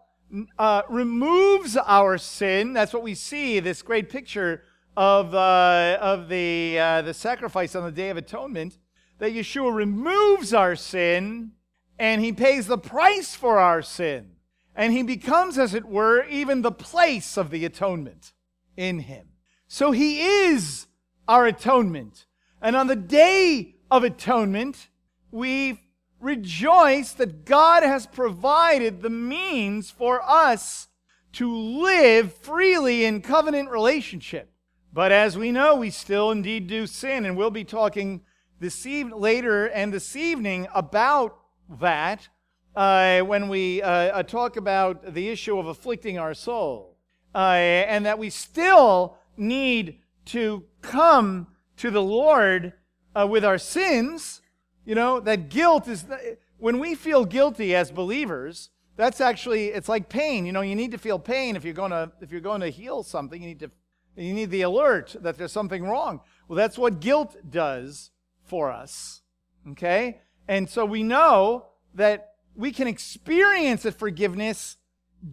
uh, 0.58 0.82
removes 0.90 1.78
our 1.78 2.18
sin. 2.18 2.74
That's 2.74 2.94
what 2.94 3.04
we 3.04 3.16
see, 3.16 3.60
this 3.60 3.82
great 3.82 4.10
picture 4.10 4.64
of, 4.96 5.34
uh, 5.34 5.98
of 6.00 6.30
the, 6.30 6.80
uh, 6.80 7.02
the 7.02 7.14
sacrifice 7.14 7.76
on 7.76 7.84
the 7.84 7.92
Day 7.92 8.10
of 8.10 8.18
Atonement 8.18 8.78
that 9.24 9.34
Yeshua 9.34 9.74
removes 9.74 10.54
our 10.54 10.76
sin 10.76 11.54
and 11.98 12.22
he 12.22 12.34
pays 12.34 12.68
the 12.68 12.78
price 12.78 13.34
for 13.34 13.58
our 13.58 13.82
sin. 13.82 14.32
And 14.76 14.92
he 14.92 15.02
becomes, 15.02 15.58
as 15.58 15.74
it 15.74 15.86
were, 15.86 16.26
even 16.26 16.62
the 16.62 16.74
place 16.74 17.38
of 17.38 17.50
the 17.50 17.64
atonement 17.64 18.34
in 18.76 19.00
him. 19.00 19.28
So 19.70 19.92
he 19.92 20.20
is 20.20 20.88
our 21.26 21.46
atonement. 21.46 22.26
And 22.62 22.76
on 22.76 22.88
the 22.88 22.98
day 22.98 23.76
of 23.90 24.04
atonement, 24.04 24.90
we 25.32 25.80
rejoice 26.20 27.14
that 27.14 27.46
God 27.46 27.82
has 27.82 28.06
provided 28.06 29.02
the 29.02 29.10
means 29.10 29.90
for 29.90 30.22
us 30.30 30.90
to 31.34 31.56
live 31.56 32.34
freely 32.34 33.06
in 33.06 33.22
covenant 33.22 33.70
relationship. 33.70 34.52
But 34.92 35.14
as 35.14 35.38
we 35.38 35.54
know, 35.54 35.76
we 35.76 35.92
still 35.92 36.30
indeed 36.30 36.68
do 36.68 36.86
sin, 36.88 37.26
and 37.26 37.38
we'll 37.38 37.52
be 37.52 37.64
talking 37.64 38.20
this 38.60 38.86
eve- 38.86 39.14
later 39.14 39.68
and 39.68 39.94
this 39.94 40.16
evening 40.16 40.68
about 40.74 41.38
that 41.80 42.28
uh, 42.76 43.22
when 43.22 43.50
we 43.50 43.82
uh, 43.82 43.90
uh, 43.90 44.24
talk 44.24 44.58
about 44.58 45.14
the 45.14 45.30
issue 45.30 45.58
of 45.60 45.68
afflicting 45.68 46.18
our 46.18 46.34
soul, 46.34 46.98
uh, 47.36 47.38
and 47.38 48.06
that 48.06 48.18
we 48.18 48.30
still 48.30 49.18
need 49.38 50.00
to 50.26 50.64
come 50.82 51.48
to 51.78 51.92
the 51.92 52.02
Lord 52.02 52.74
uh, 53.16 53.28
with 53.28 53.46
our 53.46 53.58
sins. 53.58 54.42
You 54.86 54.96
know 54.96 55.20
that 55.20 55.50
guilt 55.50 55.88
is 55.88 56.06
when 56.58 56.80
we 56.80 56.96
feel 56.96 57.26
guilty 57.26 57.76
as 57.76 57.92
believers. 57.92 58.70
That's 58.96 59.22
actually 59.22 59.68
it's 59.68 59.90
like 59.90 60.10
pain. 60.10 60.46
You 60.46 60.52
know, 60.52 60.62
you 60.62 60.76
need 60.76 60.92
to 60.92 60.98
feel 60.98 61.18
pain 61.18 61.56
if 61.56 61.64
you're 61.64 61.74
going 61.74 61.92
to 61.92 62.12
if 62.22 62.32
you're 62.32 62.42
going 62.42 62.62
to 62.62 62.70
heal 62.70 63.04
something. 63.04 63.42
You 63.42 63.48
need 63.48 63.60
to 63.60 63.72
you 64.16 64.34
need 64.34 64.52
the 64.52 64.62
alert 64.64 65.16
that 65.22 65.38
there's 65.38 65.52
something 65.52 65.84
wrong. 65.84 66.22
Well, 66.48 66.58
that's 66.58 66.78
what 66.78 67.00
guilt 67.00 67.36
does 67.50 68.12
for 68.54 68.72
us. 68.72 69.24
Okay? 69.72 70.22
And 70.48 70.70
so 70.70 70.86
we 70.86 71.02
know 71.02 71.70
that 71.96 72.36
we 72.54 72.72
can 72.72 72.88
experience 72.88 73.82
that 73.82 73.98
forgiveness 73.98 74.78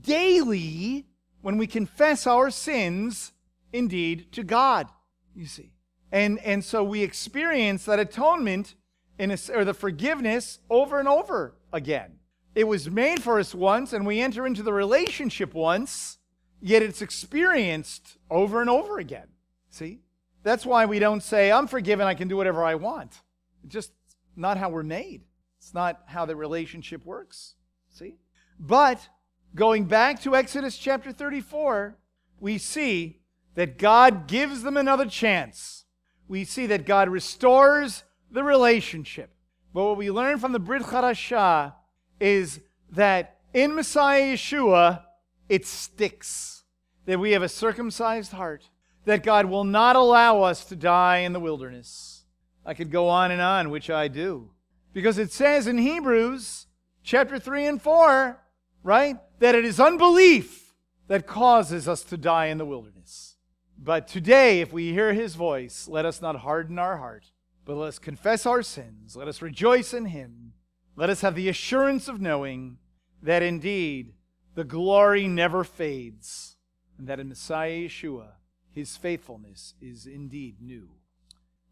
daily 0.01 1.07
when 1.43 1.59
we 1.59 1.67
confess 1.67 2.27
our 2.27 2.49
sins 2.49 3.33
indeed 3.75 4.33
to 4.33 4.43
God. 4.43 4.87
You 5.35 5.45
see. 5.45 5.75
And 6.11 6.39
and 6.39 6.65
so 6.65 6.83
we 6.83 7.03
experience 7.03 7.85
that 7.85 7.99
atonement 7.99 8.75
in 9.19 9.31
a, 9.31 9.39
or 9.53 9.67
the 9.67 9.75
forgiveness 9.75 10.61
over 10.71 10.99
and 10.99 11.07
over 11.07 11.59
again. 11.75 12.21
It 12.55 12.65
was 12.65 12.91
made 12.91 13.23
for 13.23 13.39
us 13.39 13.55
once 13.55 13.93
and 13.93 14.07
we 14.07 14.23
enter 14.23 14.47
into 14.47 14.63
the 14.63 14.73
relationship 14.73 15.53
once, 15.53 16.17
yet 16.59 16.81
it's 16.81 17.03
experienced 17.03 18.17
over 18.31 18.63
and 18.63 18.71
over 18.71 18.99
again. 18.99 19.29
See? 19.69 20.01
That's 20.43 20.65
why 20.65 20.87
we 20.87 20.99
don't 20.99 21.23
say, 21.23 21.53
I'm 21.53 21.67
forgiven, 21.67 22.07
I 22.07 22.15
can 22.15 22.29
do 22.29 22.37
whatever 22.37 22.65
I 22.65 22.75
want. 22.77 23.21
It's 23.65 23.73
just 23.73 23.93
not 24.37 24.57
how 24.57 24.71
we're 24.71 24.83
made. 24.83 25.23
It's 25.59 25.75
not 25.75 26.01
how 26.07 26.25
the 26.25 26.37
relationship 26.37 27.05
works. 27.05 27.55
See? 27.91 28.15
But 28.59 29.09
going 29.55 29.85
back 29.85 30.21
to 30.23 30.35
Exodus 30.35 30.79
chapter 30.79 31.13
34, 31.13 31.97
we 32.39 32.57
see 32.57 33.21
that 33.55 33.77
God 33.77 34.27
gives 34.27 34.63
them 34.63 34.77
another 34.77 35.07
chance. 35.07 35.85
We 36.29 36.45
see 36.45 36.67
that 36.67 36.87
God 36.87 37.09
restores 37.09 38.05
the 38.31 38.43
relationship. 38.43 39.35
But 39.75 39.85
what 39.85 39.97
we 39.97 40.11
learn 40.11 40.39
from 40.39 40.53
the 40.53 40.59
Brit 40.59 40.83
Chadashah 40.83 41.75
is 42.19 42.61
that 42.93 43.41
in 43.53 43.75
Messiah 43.75 44.35
Yeshua, 44.35 45.03
it 45.49 45.67
sticks. 45.67 46.65
That 47.07 47.19
we 47.19 47.33
have 47.33 47.43
a 47.43 47.49
circumcised 47.49 48.33
heart. 48.33 48.70
That 49.05 49.23
God 49.23 49.47
will 49.47 49.65
not 49.65 49.97
allow 49.97 50.43
us 50.43 50.65
to 50.67 50.77
die 50.77 51.19
in 51.19 51.33
the 51.33 51.41
wilderness. 51.41 52.25
I 52.65 52.75
could 52.75 52.91
go 52.91 53.09
on 53.09 53.31
and 53.31 53.41
on, 53.41 53.71
which 53.71 53.91
I 53.91 54.09
do. 54.09 54.51
Because 54.93 55.19
it 55.19 55.33
says 55.33 55.67
in 55.67 55.79
Hebrews 55.79 56.67
chapter 57.03 57.39
3 57.39 57.67
and 57.67 57.83
4, 57.83 58.39
right, 58.83 59.17
that 59.39 59.55
it 59.55 59.65
is 59.65 59.81
unbelief 59.81 60.75
that 61.09 61.27
causes 61.27 61.89
us 61.89 62.03
to 62.05 62.17
die 62.17 62.47
in 62.47 62.59
the 62.59 62.67
wilderness. 62.67 63.37
But 63.83 64.07
today, 64.07 64.61
if 64.61 64.73
we 64.73 64.93
hear 64.93 65.15
his 65.15 65.35
voice, 65.35 65.89
let 65.89 66.05
us 66.05 66.21
not 66.21 66.37
harden 66.37 66.79
our 66.79 66.99
heart, 66.99 67.33
but 67.65 67.77
let 67.77 67.89
us 67.89 67.99
confess 67.99 68.45
our 68.45 68.63
sins. 68.63 69.17
Let 69.17 69.27
us 69.27 69.41
rejoice 69.41 69.95
in 69.95 70.07
him. 70.07 70.53
Let 70.97 71.09
us 71.09 71.23
have 71.23 71.35
the 71.35 71.49
assurance 71.49 72.07
of 72.09 72.21
knowing 72.21 72.77
that 73.23 73.43
indeed 73.43 74.13
the 74.55 74.65
glory 74.65 75.27
never 75.27 75.65
fades, 75.65 76.57
and 76.99 77.07
that 77.07 77.21
in 77.21 77.29
Messiah 77.29 77.89
Yeshua, 77.89 78.33
his 78.73 78.97
faithfulness 78.97 79.75
is 79.81 80.07
indeed 80.07 80.57
new. 80.61 80.89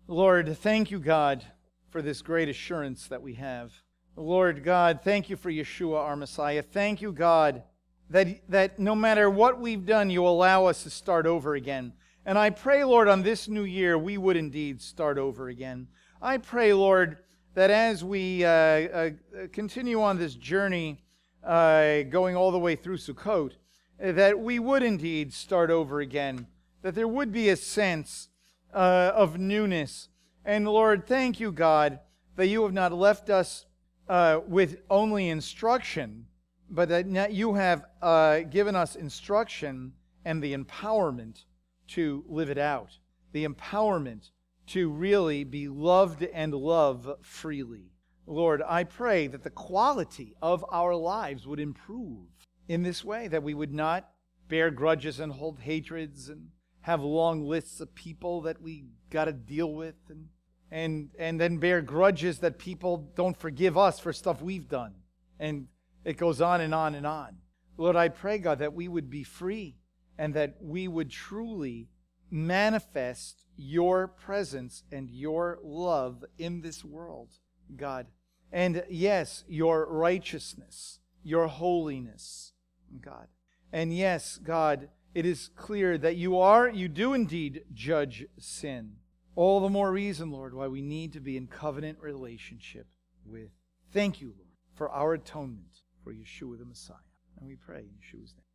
Lord, 0.07 0.57
thank 0.59 0.91
you, 0.91 0.99
God 0.99 1.45
for 1.91 2.03
this 2.03 2.23
great 2.23 2.49
assurance 2.49 3.07
that 3.09 3.23
we 3.23 3.35
have. 3.35 3.73
Lord 4.17 4.65
God, 4.65 5.01
thank 5.03 5.31
you 5.31 5.37
for 5.37 5.51
Yeshua, 5.51 5.99
our 5.99 6.17
Messiah. 6.17 6.63
Thank 6.63 7.01
you, 7.01 7.13
God, 7.13 7.63
that, 8.11 8.41
that 8.51 8.79
no 8.79 8.95
matter 8.95 9.31
what 9.31 9.61
we've 9.61 9.87
done, 9.87 10.11
you 10.11 10.27
allow 10.27 10.67
us 10.67 10.83
to 10.83 10.91
start 10.91 11.27
over 11.27 11.55
again. 11.55 11.93
And 12.27 12.37
I 12.37 12.51
pray, 12.51 12.85
Lord, 12.85 13.09
on 13.09 13.23
this 13.23 13.49
new 13.49 13.63
year, 13.63 13.97
we 13.97 14.19
would 14.19 14.37
indeed 14.37 14.83
start 14.83 15.19
over 15.19 15.49
again. 15.49 15.89
I 16.21 16.39
pray, 16.39 16.75
Lord, 16.75 17.19
that 17.55 17.71
as 17.71 18.05
we 18.05 18.45
uh, 18.45 18.49
uh, 18.49 19.11
continue 19.53 20.03
on 20.03 20.19
this 20.19 20.35
journey, 20.35 20.99
uh, 21.45 22.03
going 22.03 22.37
all 22.37 22.51
the 22.51 22.59
way 22.59 22.77
through 22.77 22.99
Sukkot, 22.99 23.53
that 23.99 24.39
we 24.39 24.59
would 24.59 24.83
indeed 24.83 25.33
start 25.33 25.71
over 25.71 26.01
again, 26.01 26.47
that 26.83 26.95
there 26.95 27.09
would 27.09 27.33
be 27.33 27.49
a 27.49 27.57
sense 27.57 28.29
uh, 28.73 29.13
of 29.15 29.39
newness 29.39 30.09
and 30.49 30.67
Lord, 30.67 31.07
thank 31.07 31.41
you, 31.41 31.53
God, 31.53 32.01
that 32.37 32.47
you 32.47 32.63
have 32.63 32.73
not 32.73 32.91
left 32.91 33.29
us 33.29 33.67
uh, 34.09 34.41
with 34.47 34.79
only 34.89 35.29
instruction, 35.29 36.25
but 36.71 36.89
that 36.89 37.33
you 37.33 37.53
have 37.53 37.85
uh, 38.01 38.41
given 38.41 38.75
us 38.75 38.97
instruction 38.97 39.93
and 40.25 40.43
the 40.43 40.57
empowerment 40.57 41.45
to 41.89 42.25
live 42.27 42.49
it 42.49 42.57
out, 42.57 42.97
the 43.33 43.47
empowerment 43.47 44.31
to 44.69 44.89
really 44.89 45.45
be 45.45 45.69
loved 45.69 46.23
and 46.23 46.55
love 46.55 47.17
freely. 47.21 47.93
Lord, 48.27 48.63
I 48.67 48.85
pray 48.85 49.27
that 49.27 49.43
the 49.43 49.51
quality 49.51 50.35
of 50.41 50.65
our 50.71 50.95
lives 50.95 51.47
would 51.47 51.61
improve 51.61 52.29
in 52.69 52.83
this 52.83 53.05
way, 53.05 53.29
that 53.29 53.43
we 53.43 53.53
would 53.53 53.75
not 53.75 54.09
bear 54.49 54.71
grudges 54.71 55.21
and 55.21 55.33
hold 55.33 55.61
hatreds 55.61 56.31
and 56.31 56.49
have 56.83 57.03
long 57.03 57.47
lists 57.47 57.81
of 57.81 57.95
people 57.95 58.43
that 58.43 58.61
we 58.63 58.85
got 59.11 59.27
to 59.27 59.33
deal 59.33 59.73
with 59.73 59.97
and 60.09 60.29
and 60.71 61.11
and 61.19 61.41
then 61.41 61.57
bear 61.57 61.81
grudges 61.81 62.39
that 62.41 62.59
people 62.59 63.11
don't 63.15 63.37
forgive 63.37 63.79
us 63.79 63.99
for 63.99 64.13
stuff 64.13 64.43
we've 64.43 64.69
done. 64.69 64.95
And 65.39 65.69
it 66.05 66.17
goes 66.17 66.41
on 66.41 66.61
and 66.61 66.75
on 66.75 66.95
and 66.95 67.07
on. 67.07 67.37
Lord, 67.77 67.97
I 67.97 68.09
pray, 68.09 68.39
God, 68.39 68.59
that 68.59 68.75
we 68.75 68.89
would 68.89 69.09
be 69.09 69.23
free 69.23 69.77
and 70.19 70.35
that 70.35 70.57
we 70.61 70.89
would 70.89 71.11
truly 71.11 71.89
manifest 72.31 73.45
your 73.57 74.09
presence 74.09 74.83
and 74.93 75.09
your 75.11 75.59
love 75.63 76.25
in 76.39 76.61
this 76.61 76.85
world, 76.85 77.29
God. 77.77 78.07
And 78.53 78.85
yes, 78.91 79.45
your 79.49 79.87
righteousness, 79.87 80.99
your 81.23 81.47
holiness, 81.47 82.53
God. 83.01 83.29
And 83.73 83.95
yes, 83.95 84.39
God, 84.43 84.89
it 85.15 85.27
is 85.27 85.51
clear 85.57 85.99
that 85.99 86.17
you 86.17 86.39
are, 86.39 86.69
you 86.69 86.89
do 86.89 87.15
indeed 87.15 87.65
judge 87.73 88.27
sin. 88.39 88.97
All 89.35 89.61
the 89.61 89.69
more 89.69 89.93
reason, 89.93 90.31
Lord, 90.31 90.55
why 90.55 90.67
we 90.69 90.83
need 90.83 91.13
to 91.13 91.21
be 91.21 91.37
in 91.37 91.47
covenant 91.47 91.99
relationship 92.01 92.87
with. 93.25 93.51
Thank 93.93 94.21
you, 94.21 94.35
Lord, 94.37 94.49
for 94.75 94.91
our 94.91 95.15
atonement 95.15 95.83
for 96.03 96.13
Yeshua 96.13 96.59
the 96.59 96.65
Messiah. 96.65 96.97
And 97.39 97.47
we 97.47 97.55
pray 97.57 97.81
in 97.81 97.91
Yeshua's 98.01 98.35
name. 98.35 98.48